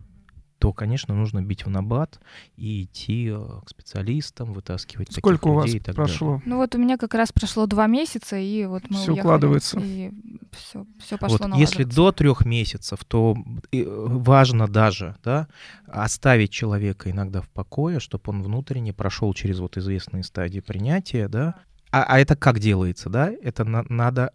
то, 0.66 0.74
конечно, 0.74 1.14
нужно 1.14 1.44
бить 1.44 1.64
в 1.64 1.70
набат 1.70 2.20
и 2.58 2.86
идти 2.86 3.30
э, 3.32 3.40
к 3.64 3.70
специалистам, 3.70 4.52
вытаскивать 4.52 5.12
Сколько 5.12 5.44
таких 5.44 5.52
у 5.52 5.54
вас 5.54 5.66
людей 5.68 5.80
и 5.80 5.84
так 5.84 5.94
прошло? 5.94 6.38
Далее. 6.38 6.44
Ну 6.48 6.58
вот 6.58 6.74
у 6.74 6.80
меня 6.80 6.98
как 6.98 7.14
раз 7.14 7.32
прошло 7.32 7.68
два 7.68 7.86
месяца, 7.86 8.36
и 8.36 8.66
вот 8.66 8.82
мы 8.90 8.98
все 8.98 9.14
укладывается. 9.14 9.80
И 9.80 10.12
все, 10.54 10.88
все 10.98 11.20
пошло 11.20 11.38
вот 11.40 11.56
Если 11.60 11.84
до 11.84 12.12
трех 12.12 12.46
месяцев, 12.46 13.06
то 13.06 13.38
э, 13.72 13.84
важно 13.86 14.68
даже 14.68 15.16
да, 15.24 15.48
оставить 15.86 16.50
человека 16.50 17.12
иногда 17.12 17.42
в 17.42 17.50
покое, 17.50 18.00
чтобы 18.00 18.24
он 18.26 18.42
внутренне 18.42 18.92
прошел 18.92 19.36
через 19.36 19.60
вот 19.60 19.78
известные 19.78 20.24
стадии 20.24 20.62
принятия, 20.62 21.28
да. 21.28 21.54
А, 21.92 22.06
а 22.06 22.20
это 22.20 22.36
как 22.36 22.58
делается, 22.58 23.12
да? 23.12 23.30
Это 23.30 23.66
на, 23.66 23.86
надо 23.88 24.34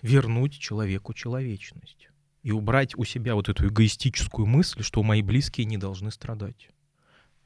вернуть 0.00 0.56
человеку 0.56 1.12
человечность 1.12 2.11
и 2.42 2.52
убрать 2.52 2.96
у 2.96 3.04
себя 3.04 3.34
вот 3.34 3.48
эту 3.48 3.68
эгоистическую 3.68 4.46
мысль, 4.46 4.82
что 4.82 5.02
мои 5.02 5.22
близкие 5.22 5.64
не 5.64 5.78
должны 5.78 6.10
страдать. 6.10 6.68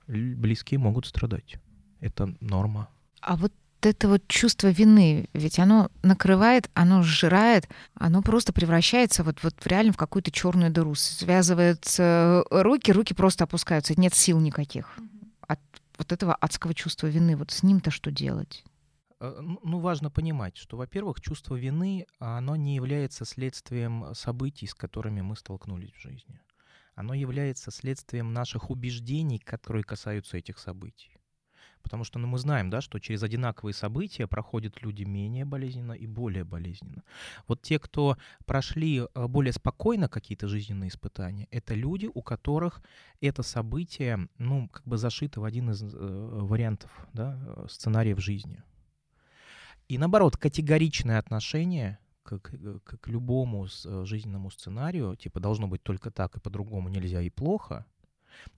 Близкие 0.06 0.78
могут 0.78 1.06
страдать. 1.06 1.56
Это 2.00 2.34
норма. 2.40 2.88
А 3.20 3.36
вот 3.36 3.52
это 3.82 4.08
вот 4.08 4.26
чувство 4.26 4.68
вины, 4.68 5.28
ведь 5.32 5.58
оно 5.58 5.90
накрывает, 6.02 6.70
оно 6.74 7.02
сжирает, 7.02 7.68
оно 7.94 8.22
просто 8.22 8.52
превращается 8.52 9.22
вот, 9.22 9.42
вот 9.42 9.54
реально 9.66 9.92
в 9.92 9.96
какую-то 9.96 10.30
черную 10.30 10.70
дыру. 10.70 10.94
Связываются 10.94 12.44
руки, 12.50 12.90
руки 12.90 13.14
просто 13.14 13.44
опускаются, 13.44 13.98
нет 13.98 14.14
сил 14.14 14.40
никаких. 14.40 14.96
От 15.46 15.60
вот 15.98 16.12
этого 16.12 16.34
адского 16.34 16.74
чувства 16.74 17.06
вины, 17.06 17.36
вот 17.36 17.50
с 17.50 17.62
ним-то 17.62 17.90
что 17.90 18.10
делать? 18.10 18.64
Э, 19.20 19.40
ну, 19.40 19.80
важно 19.80 20.10
понимать, 20.10 20.56
что, 20.56 20.76
во-первых, 20.76 21.20
чувство 21.20 21.56
вины, 21.56 22.06
оно 22.18 22.56
не 22.56 22.74
является 22.74 23.24
следствием 23.24 24.14
событий, 24.14 24.66
с 24.66 24.74
которыми 24.74 25.22
мы 25.22 25.36
столкнулись 25.36 25.92
в 25.92 26.00
жизни. 26.00 26.40
Оно 26.94 27.14
является 27.14 27.70
следствием 27.70 28.32
наших 28.32 28.70
убеждений, 28.70 29.38
которые 29.38 29.84
касаются 29.84 30.38
этих 30.38 30.58
событий. 30.58 31.16
Потому 31.82 32.04
что 32.04 32.18
ну, 32.18 32.26
мы 32.26 32.38
знаем, 32.38 32.68
да, 32.68 32.80
что 32.80 32.98
через 32.98 33.22
одинаковые 33.22 33.72
события 33.72 34.26
проходят 34.26 34.82
люди 34.82 35.04
менее 35.04 35.44
болезненно 35.44 35.92
и 35.92 36.06
более 36.06 36.42
болезненно. 36.42 37.04
Вот 37.46 37.62
те, 37.62 37.78
кто 37.78 38.16
прошли 38.44 39.02
э, 39.02 39.26
более 39.28 39.52
спокойно 39.52 40.08
какие-то 40.08 40.48
жизненные 40.48 40.88
испытания, 40.88 41.46
это 41.52 41.74
люди, 41.74 42.10
у 42.12 42.22
которых 42.22 42.82
это 43.20 43.42
событие, 43.42 44.28
ну, 44.38 44.68
как 44.68 44.84
бы 44.84 44.98
зашито 44.98 45.40
в 45.40 45.44
один 45.44 45.70
из 45.70 45.82
э, 45.82 45.86
вариантов, 45.92 46.90
да, 47.12 47.38
э, 47.46 47.66
сценариев 47.68 48.20
жизни. 48.20 48.62
И 49.88 49.98
наоборот, 49.98 50.36
категоричное 50.36 51.18
отношение 51.18 51.98
к, 52.24 52.40
к, 52.40 52.80
к 52.80 53.08
любому 53.08 53.66
э, 53.66 54.04
жизненному 54.04 54.50
сценарию, 54.50 55.16
типа 55.16 55.38
должно 55.38 55.68
быть 55.68 55.82
только 55.82 56.10
так 56.10 56.36
и 56.36 56.40
по-другому 56.40 56.88
нельзя 56.88 57.20
и 57.22 57.30
плохо, 57.30 57.86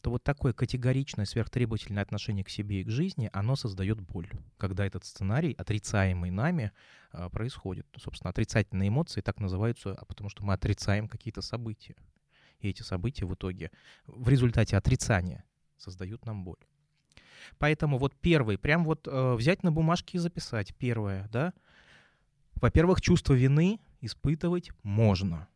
то 0.01 0.11
вот 0.11 0.25
такое 0.25 0.53
категоричное, 0.53 1.27
сверхтребовательное 1.27 2.03
отношение 2.03 2.45
к 2.45 2.49
себе 2.49 2.81
и 2.81 2.85
к 2.85 2.91
жизни, 2.91 3.31
оно 3.33 3.57
создает 3.57 4.01
боль, 4.01 4.31
когда 4.57 4.87
этот 4.87 5.05
сценарий, 5.05 5.53
отрицаемый 5.53 6.31
нами, 6.31 6.73
э, 7.13 7.29
происходит. 7.31 7.87
Собственно, 7.97 8.31
отрицательные 8.31 8.89
эмоции 8.89 9.21
так 9.21 9.39
называются, 9.39 9.95
а 9.95 10.05
потому 10.07 10.31
что 10.31 10.45
мы 10.45 10.55
отрицаем 10.55 11.09
какие-то 11.09 11.43
события. 11.43 11.95
И 12.61 12.71
эти 12.71 12.83
события 12.83 13.27
в 13.27 13.35
итоге 13.35 13.71
в 14.07 14.29
результате 14.29 14.77
отрицания 14.77 15.45
создают 15.77 16.27
нам 16.27 16.43
боль. 16.43 16.59
Поэтому 17.59 17.99
вот 17.99 18.15
первый, 18.15 18.59
прям 18.59 18.85
вот 18.85 19.07
э, 19.07 19.35
взять 19.35 19.63
на 19.63 19.73
бумажке 19.73 20.19
и 20.19 20.21
записать. 20.21 20.75
Первое, 20.77 21.29
да. 21.33 21.53
Во-первых, 22.57 23.01
чувство 23.01 23.35
вины 23.35 23.81
испытывать 24.01 24.71
можно. 24.83 25.49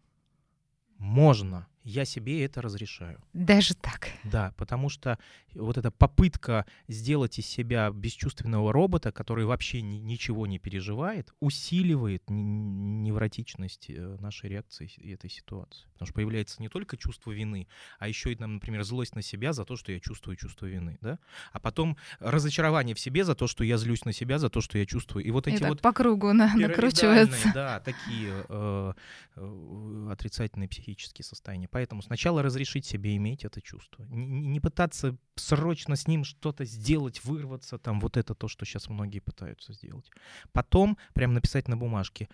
Можно 0.99 1.67
я 1.85 2.05
себе 2.05 2.45
это 2.45 2.63
разрешаю. 2.63 3.21
Даже 3.33 3.75
так. 3.75 4.09
Да, 4.25 4.53
потому 4.57 4.89
что 4.89 5.19
вот 5.55 5.79
эта 5.79 5.91
попытка 5.91 6.67
сделать 6.89 7.39
из 7.39 7.47
себя 7.47 7.91
бесчувственного 7.91 8.73
робота, 8.73 9.13
который 9.13 9.45
вообще 9.45 9.83
ни, 9.83 9.97
ничего 9.97 10.47
не 10.47 10.59
переживает, 10.59 11.33
усиливает 11.41 12.23
невротичность 12.29 13.91
э, 13.91 14.17
нашей 14.21 14.51
реакции 14.51 14.91
этой 15.13 15.31
ситуации. 15.31 15.87
Потому 15.93 16.07
что 16.07 16.15
появляется 16.15 16.63
не 16.63 16.69
только 16.69 16.97
чувство 16.97 17.33
вины, 17.33 17.69
а 17.99 18.09
еще 18.09 18.33
и, 18.33 18.37
например, 18.39 18.83
злость 18.85 19.15
на 19.15 19.23
себя 19.23 19.53
за 19.53 19.65
то, 19.65 19.77
что 19.77 19.93
я 19.93 20.01
чувствую 20.01 20.37
чувство 20.37 20.67
вины, 20.67 20.99
да? 21.01 21.19
А 21.53 21.61
потом 21.61 21.97
разочарование 22.21 22.95
в 22.95 23.01
себе 23.01 23.25
за 23.25 23.35
то, 23.35 23.47
что 23.47 23.65
я 23.65 23.77
злюсь 23.77 24.05
на 24.05 24.13
себя 24.13 24.39
за 24.39 24.49
то, 24.51 24.61
что 24.61 24.79
я 24.79 24.87
чувствую. 24.87 25.25
И 25.25 25.31
вот 25.31 25.47
эти 25.47 25.63
и 25.63 25.67
вот 25.67 25.81
по 25.81 25.93
кругу 25.93 26.33
на, 26.33 26.55
накручиваются. 26.55 27.51
Да, 27.55 27.81
такие 27.81 28.45
э, 28.49 28.93
э, 29.37 30.09
отрицательные 30.11 30.69
психические 30.69 31.25
состояния. 31.25 31.69
Поэтому 31.73 32.03
сначала 32.03 32.43
разрешить 32.43 32.85
себе 32.85 33.17
иметь 33.17 33.47
это 33.47 33.63
чувство. 33.63 34.05
Не, 34.05 34.61
пытаться 34.61 35.17
срочно 35.37 35.97
с 35.97 36.07
ним 36.07 36.23
что-то 36.23 36.67
сделать, 36.67 37.25
вырваться, 37.25 37.79
там 37.79 37.99
вот 37.99 38.19
это 38.19 38.35
то, 38.35 38.47
что 38.47 38.67
сейчас 38.67 38.91
многие 38.91 39.21
пытаются 39.21 39.73
сделать. 39.73 40.11
Потом 40.53 40.99
прям 41.15 41.33
написать 41.33 41.69
на 41.69 41.79
бумажке, 41.79 42.29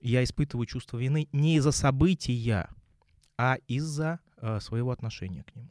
я 0.00 0.24
испытываю 0.24 0.64
чувство 0.64 0.96
вины 0.96 1.28
не 1.32 1.56
из-за 1.56 1.70
события, 1.70 2.70
а 3.36 3.58
из-за 3.68 4.20
э, 4.38 4.58
своего 4.60 4.90
отношения 4.90 5.44
к 5.44 5.54
нему. 5.54 5.68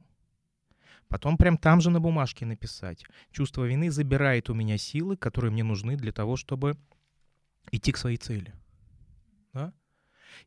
Потом 1.08 1.38
прям 1.38 1.58
там 1.58 1.82
же 1.82 1.90
на 1.90 2.00
бумажке 2.00 2.46
написать. 2.46 3.04
Чувство 3.32 3.66
вины 3.66 3.90
забирает 3.90 4.52
у 4.52 4.54
меня 4.54 4.78
силы, 4.78 5.18
которые 5.18 5.52
мне 5.52 5.64
нужны 5.64 5.98
для 5.98 6.12
того, 6.12 6.38
чтобы 6.38 6.78
идти 7.72 7.92
к 7.92 7.98
своей 7.98 8.18
цели. 8.18 8.54
Да? 9.54 9.74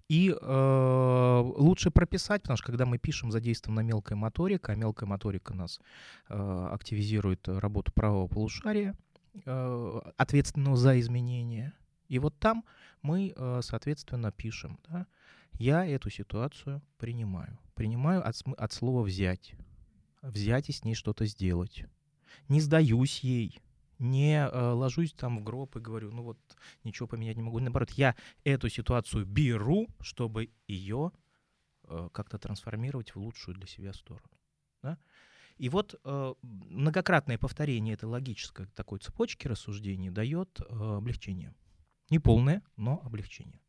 И 0.09 0.31
э, 0.31 1.43
лучше 1.57 1.91
прописать, 1.91 2.43
потому 2.43 2.57
что 2.57 2.67
когда 2.67 2.87
мы 2.87 2.99
пишем, 2.99 3.31
задействована 3.31 3.81
мелкая 3.81 4.17
моторика, 4.17 4.73
а 4.73 4.77
мелкая 4.77 5.09
моторика 5.09 5.55
нас 5.55 5.81
э, 6.29 6.69
активизирует 6.73 7.49
работу 7.49 7.93
правого 7.93 8.27
полушария, 8.27 8.95
э, 9.45 10.01
ответственного 10.17 10.77
за 10.77 10.99
изменения. 11.01 11.73
И 12.09 12.19
вот 12.19 12.39
там 12.39 12.65
мы, 13.03 13.33
э, 13.35 13.61
соответственно, 13.63 14.33
пишем, 14.33 14.79
да, 14.89 15.07
я 15.59 15.87
эту 15.87 16.11
ситуацию 16.11 16.83
принимаю. 16.99 17.59
Принимаю 17.75 18.27
от, 18.27 18.41
от 18.57 18.73
слова 18.73 19.03
«взять». 19.03 19.55
Взять 20.23 20.71
и 20.71 20.73
с 20.73 20.85
ней 20.85 20.95
что-то 20.95 21.27
сделать. 21.27 21.85
Не 22.49 22.63
сдаюсь 22.63 23.21
ей, 23.21 23.61
не 23.99 24.47
э, 24.47 24.71
ложусь 24.73 25.13
там 25.13 25.39
в 25.39 25.45
гроб 25.45 25.77
и 25.77 25.81
говорю, 25.81 26.11
ну 26.11 26.23
вот 26.23 26.39
ничего 26.85 27.07
поменять 27.09 27.37
не 27.37 27.43
могу. 27.43 27.59
Наоборот, 27.61 27.91
я 27.91 28.15
эту 28.45 28.69
ситуацию 28.69 29.25
беру, 29.25 29.89
чтобы 30.01 30.51
ее 30.67 31.13
э, 31.85 32.09
как-то 32.13 32.39
трансформировать 32.39 33.15
в 33.15 33.19
лучшую 33.19 33.57
для 33.57 33.67
себя 33.67 33.93
сторону. 33.93 34.31
Да? 34.83 34.99
И 35.57 35.69
вот 35.69 36.01
э, 36.05 36.35
многократное 36.43 37.39
повторение 37.39 37.95
этой 37.95 38.07
логической 38.07 38.67
такой 38.75 38.99
цепочки 38.99 39.47
рассуждений 39.47 40.11
дает 40.11 40.61
э, 40.61 40.65
облегчение. 40.69 41.55
Не 42.11 42.19
полное, 42.19 42.63
но 42.77 43.01
облегчение. 43.05 43.61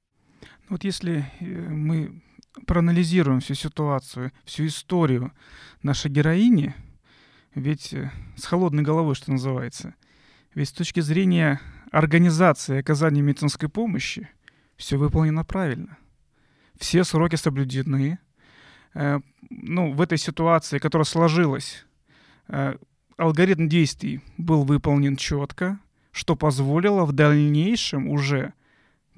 Вот 0.70 0.84
если 0.84 1.32
э, 1.39 1.46
мы 1.46 2.24
проанализируем 2.65 3.39
всю 3.39 3.53
ситуацию, 3.53 4.32
всю 4.46 4.65
историю 4.65 5.32
нашей 5.84 6.10
героини, 6.10 6.74
ведь 7.53 7.94
э, 7.94 8.12
с 8.36 8.46
холодной 8.46 8.84
головой, 8.84 9.15
что 9.15 9.32
называется, 9.32 9.96
ведь 10.55 10.69
с 10.69 10.74
точки 10.74 11.01
зрения 11.01 11.62
организации 11.91 12.79
оказания 12.79 13.21
медицинской 13.21 13.69
помощи 13.69 14.27
все 14.75 14.97
выполнено 14.97 15.45
правильно. 15.45 15.97
Все 16.79 17.03
сроки 17.03 17.35
соблюдены, 17.35 18.19
Э, 18.95 19.19
ну, 19.50 19.91
в 19.91 20.01
этой 20.01 20.17
ситуации, 20.17 20.79
которая 20.79 21.05
сложилась, 21.05 21.85
э, 22.47 22.75
алгоритм 23.17 23.67
действий 23.67 24.21
был 24.38 24.63
выполнен 24.63 25.17
четко, 25.17 25.79
что 26.12 26.35
позволило 26.35 27.05
в 27.05 27.12
дальнейшем 27.12 28.07
уже 28.07 28.53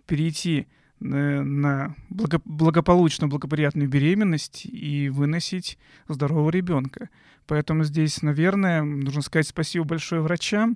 перейти 0.07 0.67
э, 0.99 1.05
на 1.05 1.95
благополучную, 2.09 3.29
благоприятную 3.29 3.87
беременность 3.87 4.65
и 4.65 5.09
выносить 5.09 5.77
здорового 6.07 6.49
ребенка. 6.49 7.09
Поэтому 7.45 7.83
здесь, 7.83 8.23
наверное, 8.23 8.81
нужно 8.81 9.21
сказать 9.21 9.47
спасибо 9.47 9.85
большое 9.85 10.21
врачам, 10.21 10.75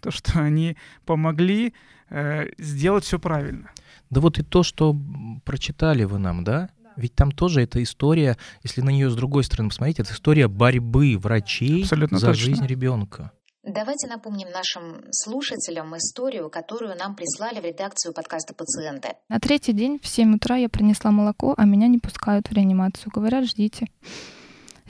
то, 0.00 0.10
что 0.10 0.40
они 0.40 0.76
помогли 1.06 1.74
э, 2.08 2.46
сделать 2.58 3.04
все 3.04 3.18
правильно. 3.18 3.70
Да 4.10 4.20
вот 4.20 4.38
и 4.38 4.42
то, 4.42 4.62
что 4.62 4.96
прочитали 5.44 6.04
вы 6.04 6.18
нам, 6.18 6.44
да? 6.44 6.70
Ведь 6.96 7.14
там 7.14 7.32
тоже 7.32 7.62
эта 7.62 7.82
история, 7.82 8.36
если 8.62 8.80
на 8.80 8.90
нее 8.90 9.08
с 9.10 9.16
другой 9.16 9.44
стороны 9.44 9.70
посмотреть, 9.70 10.00
это 10.00 10.12
история 10.12 10.48
борьбы 10.48 11.16
врачей 11.16 11.82
Абсолютно 11.82 12.18
за 12.18 12.28
точно. 12.28 12.44
жизнь 12.44 12.66
ребенка. 12.66 13.32
Давайте 13.62 14.08
напомним 14.08 14.48
нашим 14.50 15.04
слушателям 15.10 15.94
историю, 15.96 16.48
которую 16.48 16.96
нам 16.96 17.14
прислали 17.14 17.60
в 17.60 17.64
редакцию 17.64 18.14
подкаста 18.14 18.54
«Пациенты». 18.54 19.10
На 19.28 19.38
третий 19.38 19.74
день 19.74 20.00
в 20.02 20.06
7 20.06 20.36
утра 20.36 20.56
я 20.56 20.70
принесла 20.70 21.10
молоко, 21.10 21.54
а 21.56 21.66
меня 21.66 21.86
не 21.86 21.98
пускают 21.98 22.48
в 22.48 22.52
реанимацию. 22.52 23.12
Говорят, 23.14 23.44
ждите. 23.44 23.88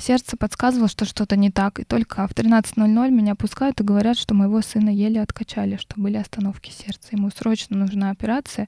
Сердце 0.00 0.38
подсказывало, 0.38 0.88
что 0.88 1.04
что-то 1.04 1.36
не 1.36 1.50
так, 1.50 1.78
и 1.78 1.84
только 1.84 2.26
в 2.26 2.32
13.00 2.32 3.10
меня 3.10 3.34
пускают 3.34 3.80
и 3.80 3.84
говорят, 3.84 4.16
что 4.16 4.34
моего 4.34 4.62
сына 4.62 4.88
еле 4.88 5.20
откачали, 5.20 5.76
что 5.76 6.00
были 6.00 6.16
остановки 6.16 6.70
сердца. 6.70 7.10
Ему 7.12 7.30
срочно 7.30 7.76
нужна 7.76 8.08
операция, 8.08 8.66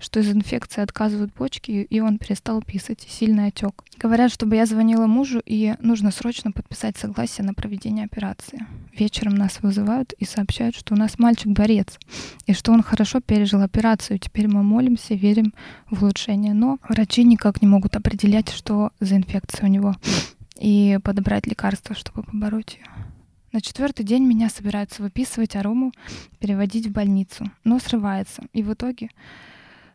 что 0.00 0.18
из 0.18 0.32
инфекции 0.32 0.82
отказывают 0.82 1.32
почки, 1.32 1.70
и 1.70 2.00
он 2.00 2.18
перестал 2.18 2.60
писать, 2.62 3.06
и 3.06 3.10
сильный 3.10 3.46
отек. 3.46 3.84
Говорят, 3.96 4.32
чтобы 4.32 4.56
я 4.56 4.66
звонила 4.66 5.06
мужу, 5.06 5.40
и 5.46 5.74
нужно 5.78 6.10
срочно 6.10 6.50
подписать 6.50 6.96
согласие 6.96 7.46
на 7.46 7.54
проведение 7.54 8.04
операции. 8.04 8.66
Вечером 8.92 9.36
нас 9.36 9.62
вызывают 9.62 10.12
и 10.14 10.24
сообщают, 10.24 10.74
что 10.74 10.94
у 10.94 10.96
нас 10.96 11.16
мальчик-борец, 11.16 11.96
и 12.46 12.54
что 12.54 12.72
он 12.72 12.82
хорошо 12.82 13.20
пережил 13.20 13.62
операцию. 13.62 14.18
Теперь 14.18 14.48
мы 14.48 14.64
молимся, 14.64 15.14
верим 15.14 15.54
в 15.88 16.02
улучшение. 16.02 16.54
Но 16.54 16.78
врачи 16.88 17.22
никак 17.22 17.62
не 17.62 17.68
могут 17.68 17.94
определять, 17.94 18.50
что 18.50 18.90
за 18.98 19.16
инфекция 19.16 19.66
у 19.66 19.70
него 19.70 19.94
и 20.58 20.98
подобрать 21.02 21.46
лекарства, 21.46 21.94
чтобы 21.94 22.22
побороть 22.22 22.74
ее. 22.74 22.86
На 23.52 23.60
четвертый 23.60 24.04
день 24.04 24.24
меня 24.24 24.48
собираются 24.48 25.02
выписывать 25.02 25.56
арому, 25.56 25.92
переводить 26.38 26.86
в 26.86 26.92
больницу, 26.92 27.50
но 27.64 27.78
срывается. 27.78 28.42
И 28.54 28.62
в 28.62 28.72
итоге 28.72 29.10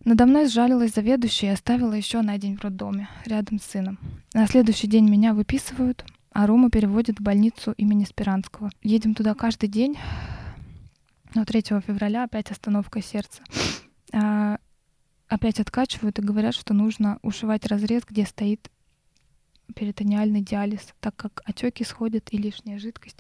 надо 0.05 0.25
мной 0.25 0.47
сжалилась 0.47 0.93
заведующая 0.93 1.49
и 1.49 1.53
оставила 1.53 1.93
еще 1.93 2.21
на 2.21 2.37
день 2.37 2.55
в 2.55 2.61
роддоме, 2.61 3.09
рядом 3.25 3.59
с 3.59 3.63
сыном. 3.63 3.97
На 4.33 4.45
следующий 4.45 4.87
день 4.87 5.09
меня 5.09 5.33
выписывают, 5.33 6.05
а 6.31 6.45
Рома 6.45 6.69
переводят 6.69 7.19
в 7.19 7.23
больницу 7.23 7.73
имени 7.77 8.05
Спиранского. 8.05 8.69
Едем 8.83 9.15
туда 9.15 9.33
каждый 9.33 9.69
день, 9.69 9.97
но 11.33 11.45
3 11.45 11.61
февраля 11.85 12.23
опять 12.23 12.51
остановка 12.51 13.01
сердца. 13.01 13.41
А, 14.13 14.59
опять 15.27 15.59
откачивают 15.59 16.19
и 16.19 16.21
говорят, 16.21 16.53
что 16.53 16.73
нужно 16.73 17.17
ушивать 17.23 17.65
разрез, 17.65 18.03
где 18.07 18.25
стоит 18.25 18.69
перитониальный 19.75 20.41
диализ, 20.41 20.81
так 20.99 21.15
как 21.15 21.41
отеки 21.45 21.83
сходят 21.83 22.27
и 22.31 22.37
лишняя 22.37 22.79
жидкость 22.79 23.17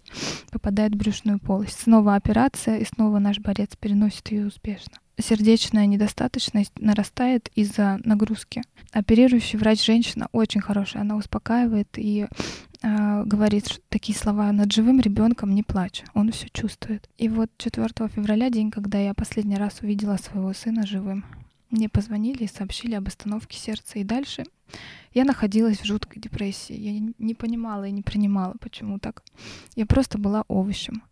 попадает 0.51 0.93
в 0.93 0.97
брюшную 0.97 1.39
полость. 1.39 1.79
Снова 1.79 2.15
операция, 2.15 2.77
и 2.77 2.85
снова 2.85 3.19
наш 3.19 3.39
борец 3.39 3.75
переносит 3.75 4.31
ее 4.31 4.47
успешно. 4.47 4.97
Сердечная 5.19 5.87
недостаточность 5.87 6.73
нарастает 6.79 7.49
из-за 7.55 7.99
нагрузки. 8.03 8.61
Оперирующий 8.91 9.57
врач 9.57 9.83
женщина 9.83 10.27
очень 10.31 10.61
хорошая, 10.61 11.01
она 11.01 11.15
успокаивает 11.15 11.87
и 11.97 12.27
э, 12.83 13.23
говорит 13.25 13.81
такие 13.89 14.15
слова: 14.15 14.51
над 14.51 14.71
живым 14.71 14.99
ребенком 14.99 15.55
не 15.55 15.63
плачь, 15.63 16.03
он 16.13 16.31
все 16.31 16.47
чувствует. 16.49 17.09
И 17.17 17.29
вот 17.29 17.49
4 17.57 17.87
февраля, 18.09 18.51
день, 18.51 18.69
когда 18.69 18.99
я 18.99 19.15
последний 19.15 19.57
раз 19.57 19.79
увидела 19.81 20.17
своего 20.17 20.53
сына 20.53 20.85
живым, 20.85 21.25
мне 21.69 21.89
позвонили 21.89 22.43
и 22.43 22.47
сообщили 22.47 22.95
об 22.95 23.07
остановке 23.07 23.57
сердца. 23.57 23.99
И 23.99 24.03
дальше 24.03 24.45
я 25.13 25.23
находилась 25.23 25.79
в 25.79 25.85
жуткой 25.85 26.21
депрессии. 26.21 26.75
Я 26.75 27.13
не 27.17 27.33
понимала 27.33 27.85
и 27.85 27.91
не 27.91 28.01
принимала, 28.01 28.55
почему 28.59 28.99
так. 28.99 29.23
Я 29.75 29.85
просто 29.85 30.17
была 30.17 30.43
овощем. 30.47 31.03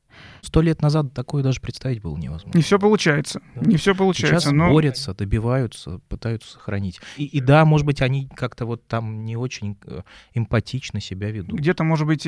Сто 0.42 0.62
лет 0.62 0.82
назад 0.82 1.14
такое 1.14 1.44
даже 1.44 1.62
представить 1.62 2.02
было 2.02 2.16
невозможно. 2.18 2.58
Не 2.58 2.64
все 2.64 2.80
получается. 2.80 3.42
Да? 3.56 3.62
Не 3.62 3.78
все 3.78 3.96
получается. 3.96 4.40
Сейчас 4.40 4.54
но... 4.54 4.72
борются, 4.72 5.14
добиваются, 5.14 6.00
пытаются 6.08 6.54
сохранить. 6.54 7.00
И, 7.18 7.26
и 7.26 7.42
да, 7.42 7.66
может 7.66 7.86
быть, 7.86 8.02
они 8.02 8.28
как-то 8.36 8.66
вот 8.66 8.86
там 8.88 9.26
не 9.26 9.38
очень 9.38 9.78
э, 9.86 10.02
эмпатично 10.34 11.00
себя 11.00 11.32
ведут. 11.32 11.60
Где-то, 11.60 11.84
может 11.84 12.08
быть, 12.08 12.28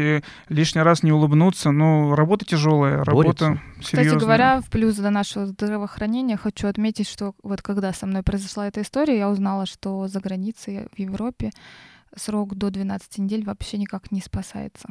лишний 0.50 0.82
раз 0.82 1.04
не 1.04 1.12
улыбнуться, 1.12 1.72
но 1.72 2.16
работа 2.16 2.46
тяжелая, 2.46 3.04
работа 3.04 3.60
серьезная. 3.82 4.06
Кстати 4.06 4.20
говоря, 4.20 4.62
в 4.62 4.70
плюс 4.70 4.96
до 4.96 5.10
нашего 5.10 5.46
здравоохранения 5.46 6.38
хочу 6.38 6.68
отметить, 6.68 7.08
что 7.08 7.34
вот 7.44 7.62
когда 7.62 7.94
со 7.94 8.06
мной 8.06 8.24
произошла 8.24 8.68
эта 8.68 8.82
история, 8.82 9.18
я 9.18 9.30
узнала, 9.30 9.66
что 9.66 10.08
за 10.08 10.20
границей 10.20 10.88
в 10.96 11.00
Европе 11.00 11.52
срок 12.16 12.56
до 12.56 12.70
12 12.70 13.18
недель 13.20 13.44
вообще 13.44 13.78
никак 13.78 14.12
не 14.12 14.22
спасается 14.22 14.90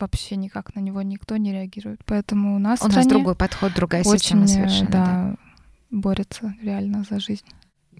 вообще 0.00 0.36
никак 0.36 0.74
на 0.74 0.80
него 0.80 1.02
никто 1.02 1.36
не 1.36 1.52
реагирует. 1.52 2.00
Поэтому 2.04 2.56
у 2.56 2.58
нас 2.58 2.80
у 2.82 2.88
нас 2.88 3.06
другой 3.06 3.34
подход, 3.34 3.72
другая 3.74 4.02
очень, 4.02 4.18
система 4.18 4.46
совершенно. 4.46 4.90
Да, 4.90 5.04
да, 5.04 5.36
борется 5.90 6.54
реально 6.62 7.04
за 7.08 7.20
жизнь. 7.20 7.46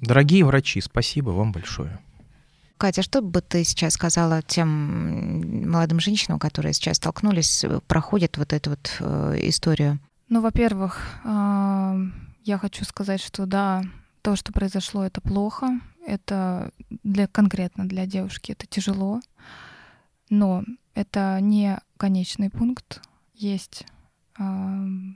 Дорогие 0.00 0.44
врачи, 0.44 0.80
спасибо 0.80 1.30
вам 1.30 1.52
большое. 1.52 1.98
Катя, 2.76 3.02
что 3.02 3.20
бы 3.22 3.40
ты 3.40 3.64
сейчас 3.64 3.94
сказала 3.94 4.40
тем 4.40 5.68
молодым 5.68 5.98
женщинам, 5.98 6.38
которые 6.38 6.72
сейчас 6.72 6.98
столкнулись, 6.98 7.64
проходят 7.88 8.38
вот 8.38 8.52
эту 8.52 8.70
вот 8.70 8.96
э, 9.00 9.38
историю? 9.42 9.98
Ну, 10.28 10.40
во-первых, 10.40 11.20
э, 11.24 11.96
я 12.44 12.58
хочу 12.58 12.84
сказать, 12.84 13.20
что 13.20 13.46
да, 13.46 13.82
то, 14.22 14.36
что 14.36 14.52
произошло, 14.52 15.04
это 15.04 15.20
плохо, 15.20 15.80
это 16.06 16.70
для 17.02 17.26
конкретно 17.26 17.88
для 17.88 18.06
девушки 18.06 18.52
это 18.52 18.66
тяжело, 18.66 19.20
но 20.30 20.64
это 20.98 21.38
не 21.40 21.78
конечный 21.96 22.50
пункт. 22.50 23.00
Есть 23.32 23.86
э, 24.36 24.42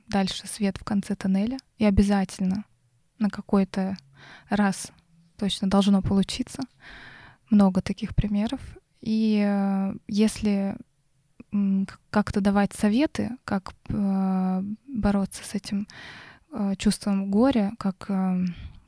дальше 0.07 0.47
свет 0.47 0.77
в 0.79 0.85
конце 0.85 1.16
тоннеля. 1.16 1.59
И 1.79 1.85
обязательно 1.85 2.64
на 3.18 3.29
какой-то 3.31 3.97
раз 4.49 4.92
точно 5.37 5.68
должно 5.68 6.01
получиться. 6.01 6.62
Много 7.51 7.83
таких 7.83 8.14
примеров. 8.14 8.61
И 9.01 9.42
э, 9.45 9.95
если 10.07 10.77
как-то 12.11 12.40
давать 12.40 12.73
советы, 12.75 13.31
как 13.45 13.75
э, 13.88 14.62
бороться 14.87 15.42
с 15.45 15.55
этим 15.55 15.88
э, 16.53 16.75
чувством 16.79 17.29
горя, 17.29 17.73
как 17.77 18.07
э, 18.09 18.45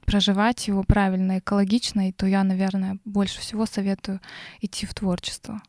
проживать 0.06 0.68
его 0.68 0.84
правильно, 0.84 1.40
экологично, 1.40 2.12
то 2.12 2.26
я, 2.26 2.44
наверное, 2.44 2.98
больше 3.04 3.40
всего 3.40 3.66
советую 3.66 4.20
идти 4.60 4.86
в 4.86 4.94
творчество 4.94 5.60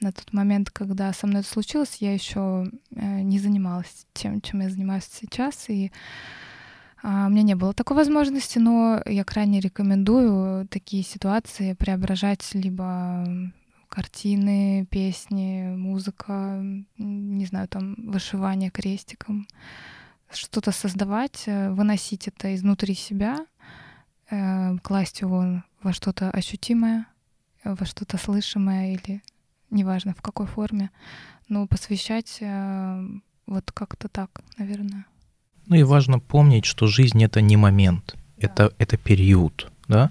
на 0.00 0.12
тот 0.12 0.32
момент, 0.32 0.70
когда 0.70 1.12
со 1.12 1.26
мной 1.26 1.40
это 1.40 1.50
случилось, 1.50 1.96
я 2.00 2.12
еще 2.12 2.66
э, 2.94 3.20
не 3.20 3.38
занималась 3.38 4.06
тем, 4.12 4.40
чем 4.40 4.60
я 4.60 4.70
занимаюсь 4.70 5.08
сейчас, 5.10 5.68
и 5.68 5.92
а, 7.02 7.26
у 7.26 7.30
меня 7.30 7.42
не 7.42 7.54
было 7.56 7.74
такой 7.74 7.96
возможности, 7.96 8.58
но 8.58 9.02
я 9.06 9.24
крайне 9.24 9.60
рекомендую 9.60 10.68
такие 10.68 11.02
ситуации 11.02 11.74
преображать 11.74 12.48
либо 12.54 13.26
картины, 13.88 14.86
песни, 14.88 15.74
музыка, 15.76 16.62
не 16.96 17.44
знаю, 17.44 17.68
там 17.68 17.94
вышивание 18.10 18.70
крестиком, 18.70 19.46
что-то 20.32 20.72
создавать, 20.72 21.42
э, 21.46 21.70
выносить 21.70 22.28
это 22.28 22.54
изнутри 22.54 22.94
себя, 22.94 23.44
э, 24.30 24.78
класть 24.78 25.20
его 25.20 25.62
во 25.82 25.92
что-то 25.92 26.30
ощутимое, 26.30 27.06
во 27.64 27.84
что-то 27.84 28.16
слышимое 28.16 28.94
или 28.94 29.22
неважно 29.72 30.14
в 30.14 30.22
какой 30.22 30.46
форме, 30.46 30.90
но 31.48 31.66
посвящать 31.66 32.38
э, 32.40 33.04
вот 33.46 33.72
как-то 33.72 34.08
так, 34.08 34.30
наверное. 34.58 35.06
Ну 35.66 35.76
и 35.76 35.82
важно 35.82 36.18
помнить, 36.18 36.64
что 36.64 36.86
жизнь 36.86 37.22
это 37.22 37.40
не 37.40 37.56
момент, 37.56 38.14
это, 38.38 38.72
это 38.78 38.96
период, 38.96 39.70
да, 39.88 40.10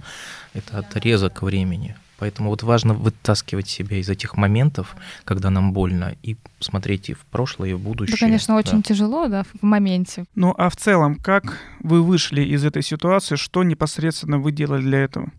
это 0.54 0.80
отрезок 0.80 1.41
времени. 1.41 1.95
Поэтому 2.21 2.52
вот 2.52 2.62
важно 2.62 2.93
вытаскивать 2.93 3.67
себя 3.67 3.97
из 3.97 4.08
этих 4.08 4.38
моментов, 4.38 4.95
когда 5.24 5.50
нам 5.50 5.74
больно, 5.74 6.15
и 6.21 6.38
смотреть 6.60 7.10
и 7.10 7.13
в 7.13 7.26
прошлое, 7.26 7.71
и 7.71 7.74
в 7.74 7.80
будущее. 7.80 8.13
Это, 8.13 8.26
конечно, 8.26 8.56
очень 8.56 8.78
да. 8.78 8.84
тяжело, 8.84 9.28
да, 9.28 9.43
в 9.43 9.63
моменте. 9.63 10.26
Ну 10.36 10.54
а 10.56 10.69
в 10.69 10.76
целом, 10.76 11.15
как 11.15 11.58
вы 11.80 12.04
вышли 12.04 12.43
из 12.43 12.63
этой 12.63 12.84
ситуации, 12.84 13.38
что 13.38 13.63
непосредственно 13.63 14.38
вы 14.38 14.52
делали 14.52 14.84
для 14.84 15.00
этого? 15.00 15.32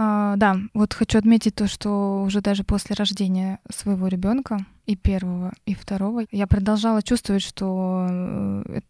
А, 0.00 0.36
да, 0.36 0.56
вот 0.74 0.94
хочу 0.94 1.18
отметить 1.18 1.56
то, 1.56 1.66
что 1.66 2.22
уже 2.22 2.40
даже 2.40 2.62
после 2.62 2.94
рождения 2.94 3.58
своего 3.68 4.06
ребенка 4.06 4.64
и 4.86 4.94
первого, 4.94 5.52
и 5.66 5.74
второго, 5.74 6.22
я 6.30 6.46
продолжала 6.46 7.02
чувствовать, 7.02 7.42
что 7.42 8.06
э, 8.08 8.80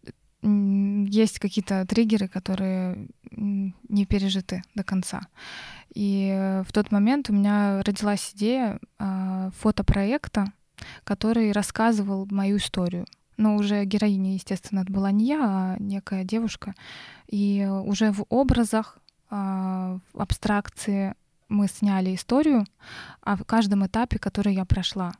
есть 0.43 1.39
какие-то 1.39 1.87
триггеры, 1.87 2.27
которые 2.27 3.07
не 3.31 4.05
пережиты 4.05 4.61
до 4.75 4.83
конца. 4.83 5.21
И 5.95 6.29
э, 6.31 6.61
в 6.61 6.71
тот 6.71 6.91
момент 6.91 7.31
у 7.31 7.33
меня 7.33 7.81
родилась 7.81 8.31
идея 8.35 8.79
э, 8.99 9.49
фотопроекта, 9.57 10.53
который 11.03 11.51
рассказывал 11.53 12.27
мою 12.29 12.57
историю. 12.57 13.07
Но 13.35 13.55
уже 13.55 13.83
героиня, 13.83 14.35
естественно, 14.35 14.81
это 14.81 14.93
была 14.93 15.09
не 15.09 15.25
я, 15.25 15.39
а 15.41 15.75
некая 15.79 16.23
девушка. 16.23 16.75
И 17.27 17.67
уже 17.67 18.11
в 18.11 18.25
образах, 18.29 18.99
абстракции 19.29 21.13
мы 21.49 21.67
сняли 21.67 22.15
историю 22.15 22.65
о 23.21 23.37
каждом 23.43 23.85
этапе, 23.85 24.19
который 24.19 24.53
я 24.53 24.65
прошла. 24.65 25.13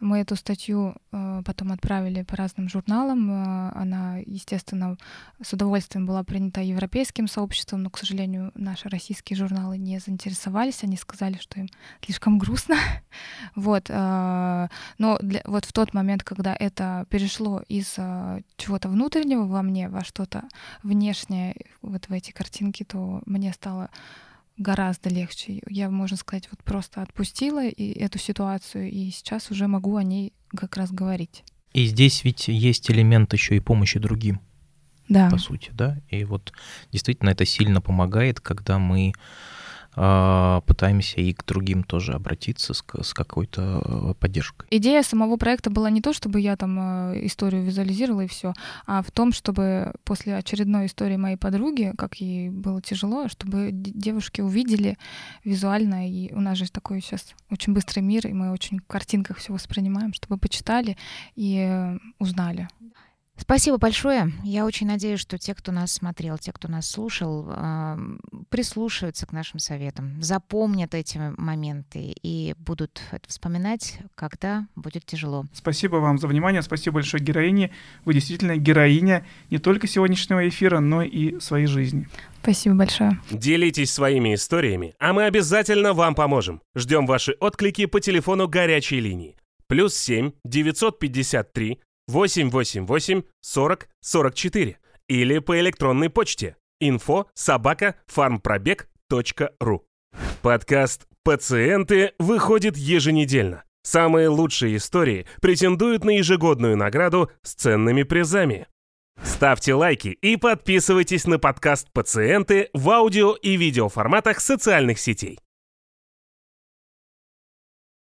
Мы 0.00 0.18
эту 0.18 0.36
статью 0.36 0.96
э, 1.12 1.42
потом 1.44 1.72
отправили 1.72 2.22
по 2.22 2.36
разным 2.36 2.68
журналам. 2.68 3.30
Э, 3.30 3.72
она, 3.74 4.18
естественно, 4.18 4.96
с 5.42 5.52
удовольствием 5.52 6.06
была 6.06 6.22
принята 6.24 6.60
европейским 6.60 7.26
сообществом, 7.28 7.82
но, 7.82 7.90
к 7.90 7.98
сожалению, 7.98 8.52
наши 8.54 8.88
российские 8.88 9.36
журналы 9.36 9.76
не 9.76 9.98
заинтересовались. 9.98 10.84
Они 10.84 10.96
сказали, 10.96 11.36
что 11.38 11.60
им 11.60 11.68
слишком 12.04 12.38
грустно. 12.38 12.76
вот. 13.54 13.86
Э, 13.88 14.68
но 14.98 15.18
вот 15.44 15.64
в 15.64 15.72
тот 15.72 15.94
момент, 15.94 16.22
когда 16.22 16.54
это 16.54 17.06
перешло 17.10 17.62
из 17.68 17.94
э, 17.96 18.42
чего-то 18.56 18.88
внутреннего 18.88 19.46
во 19.46 19.62
мне 19.62 19.88
во 19.88 20.04
что-то 20.04 20.44
внешнее, 20.82 21.56
вот 21.82 22.08
в 22.08 22.12
эти 22.12 22.30
картинки, 22.30 22.84
то 22.84 23.22
мне 23.26 23.52
стало 23.52 23.90
гораздо 24.62 25.10
легче. 25.10 25.60
Я, 25.68 25.90
можно 25.90 26.16
сказать, 26.16 26.48
вот 26.50 26.62
просто 26.62 27.02
отпустила 27.02 27.66
и 27.66 27.92
эту 27.92 28.18
ситуацию, 28.18 28.90
и 28.90 29.10
сейчас 29.10 29.50
уже 29.50 29.66
могу 29.66 29.96
о 29.96 30.02
ней 30.02 30.32
как 30.54 30.76
раз 30.76 30.90
говорить. 30.92 31.44
И 31.72 31.86
здесь 31.86 32.24
ведь 32.24 32.48
есть 32.48 32.90
элемент 32.90 33.32
еще 33.32 33.56
и 33.56 33.60
помощи 33.60 33.98
другим. 33.98 34.40
Да. 35.08 35.28
По 35.30 35.38
сути, 35.38 35.70
да. 35.74 35.98
И 36.08 36.24
вот 36.24 36.52
действительно 36.90 37.30
это 37.30 37.44
сильно 37.44 37.80
помогает, 37.80 38.40
когда 38.40 38.78
мы 38.78 39.12
пытаемся 39.94 41.20
и 41.20 41.32
к 41.34 41.44
другим 41.44 41.84
тоже 41.84 42.12
обратиться 42.12 42.72
с, 42.72 42.82
с 43.02 43.12
какой-то 43.12 43.82
э, 43.84 44.14
поддержкой. 44.14 44.66
Идея 44.70 45.02
самого 45.02 45.36
проекта 45.36 45.70
была 45.70 45.90
не 45.90 46.00
то, 46.00 46.12
чтобы 46.14 46.40
я 46.40 46.56
там 46.56 46.78
э, 47.12 47.26
историю 47.26 47.62
визуализировала 47.62 48.22
и 48.22 48.26
все, 48.26 48.54
а 48.86 49.02
в 49.02 49.10
том, 49.10 49.32
чтобы 49.32 49.92
после 50.04 50.36
очередной 50.36 50.86
истории 50.86 51.16
моей 51.16 51.36
подруги, 51.36 51.92
как 51.98 52.14
ей 52.16 52.48
было 52.48 52.80
тяжело, 52.80 53.28
чтобы 53.28 53.68
девушки 53.72 54.40
увидели 54.40 54.96
визуально, 55.44 56.08
и 56.08 56.32
у 56.32 56.40
нас 56.40 56.56
же 56.56 56.70
такой 56.70 57.02
сейчас 57.02 57.34
очень 57.50 57.74
быстрый 57.74 58.00
мир, 58.00 58.26
и 58.26 58.32
мы 58.32 58.50
очень 58.50 58.78
в 58.78 58.86
картинках 58.86 59.36
все 59.38 59.52
воспринимаем, 59.52 60.14
чтобы 60.14 60.38
почитали 60.38 60.96
и 61.36 61.58
э, 61.58 61.98
узнали. 62.18 62.68
Спасибо 63.36 63.78
большое. 63.78 64.32
Я 64.44 64.64
очень 64.64 64.86
надеюсь, 64.86 65.18
что 65.18 65.38
те, 65.38 65.54
кто 65.54 65.72
нас 65.72 65.92
смотрел, 65.92 66.38
те, 66.38 66.52
кто 66.52 66.68
нас 66.68 66.88
слушал, 66.88 67.52
прислушаются 68.50 69.26
к 69.26 69.32
нашим 69.32 69.58
советам, 69.58 70.22
запомнят 70.22 70.94
эти 70.94 71.18
моменты 71.36 72.14
и 72.22 72.54
будут 72.58 73.00
это 73.10 73.28
вспоминать, 73.28 73.98
когда 74.14 74.68
будет 74.76 75.06
тяжело. 75.06 75.46
Спасибо 75.52 75.96
вам 75.96 76.18
за 76.18 76.28
внимание. 76.28 76.62
Спасибо 76.62 76.94
большое 76.94 77.22
героине. 77.22 77.72
Вы 78.04 78.14
действительно 78.14 78.56
героиня 78.56 79.26
не 79.50 79.58
только 79.58 79.86
сегодняшнего 79.86 80.48
эфира, 80.48 80.80
но 80.80 81.02
и 81.02 81.40
своей 81.40 81.66
жизни. 81.66 82.08
Спасибо 82.42 82.74
большое. 82.76 83.18
Делитесь 83.30 83.92
своими 83.92 84.34
историями, 84.34 84.94
а 84.98 85.12
мы 85.12 85.24
обязательно 85.24 85.94
вам 85.94 86.14
поможем. 86.14 86.60
Ждем 86.74 87.06
ваши 87.06 87.32
отклики 87.40 87.86
по 87.86 88.00
телефону 88.00 88.46
горячей 88.46 89.00
линии. 89.00 89.36
Плюс 89.68 89.94
7 89.94 90.32
953 90.44 91.80
888 92.08 93.22
40 93.40 93.88
44 94.00 94.78
или 95.08 95.38
по 95.38 95.58
электронной 95.60 96.10
почте 96.10 96.56
info 96.82 97.26
собака 97.34 97.96
фармпробег.ру. 98.06 99.84
Подкаст 100.42 101.06
«Пациенты» 101.24 102.12
выходит 102.18 102.76
еженедельно. 102.76 103.64
Самые 103.82 104.28
лучшие 104.28 104.76
истории 104.76 105.26
претендуют 105.40 106.04
на 106.04 106.10
ежегодную 106.10 106.76
награду 106.76 107.30
с 107.42 107.54
ценными 107.54 108.02
призами. 108.02 108.66
Ставьте 109.22 109.74
лайки 109.74 110.08
и 110.08 110.36
подписывайтесь 110.36 111.26
на 111.26 111.38
подкаст 111.38 111.90
«Пациенты» 111.92 112.70
в 112.72 112.88
аудио 112.90 113.34
и 113.34 113.56
видеоформатах 113.56 114.40
социальных 114.40 114.98
сетей. 114.98 115.38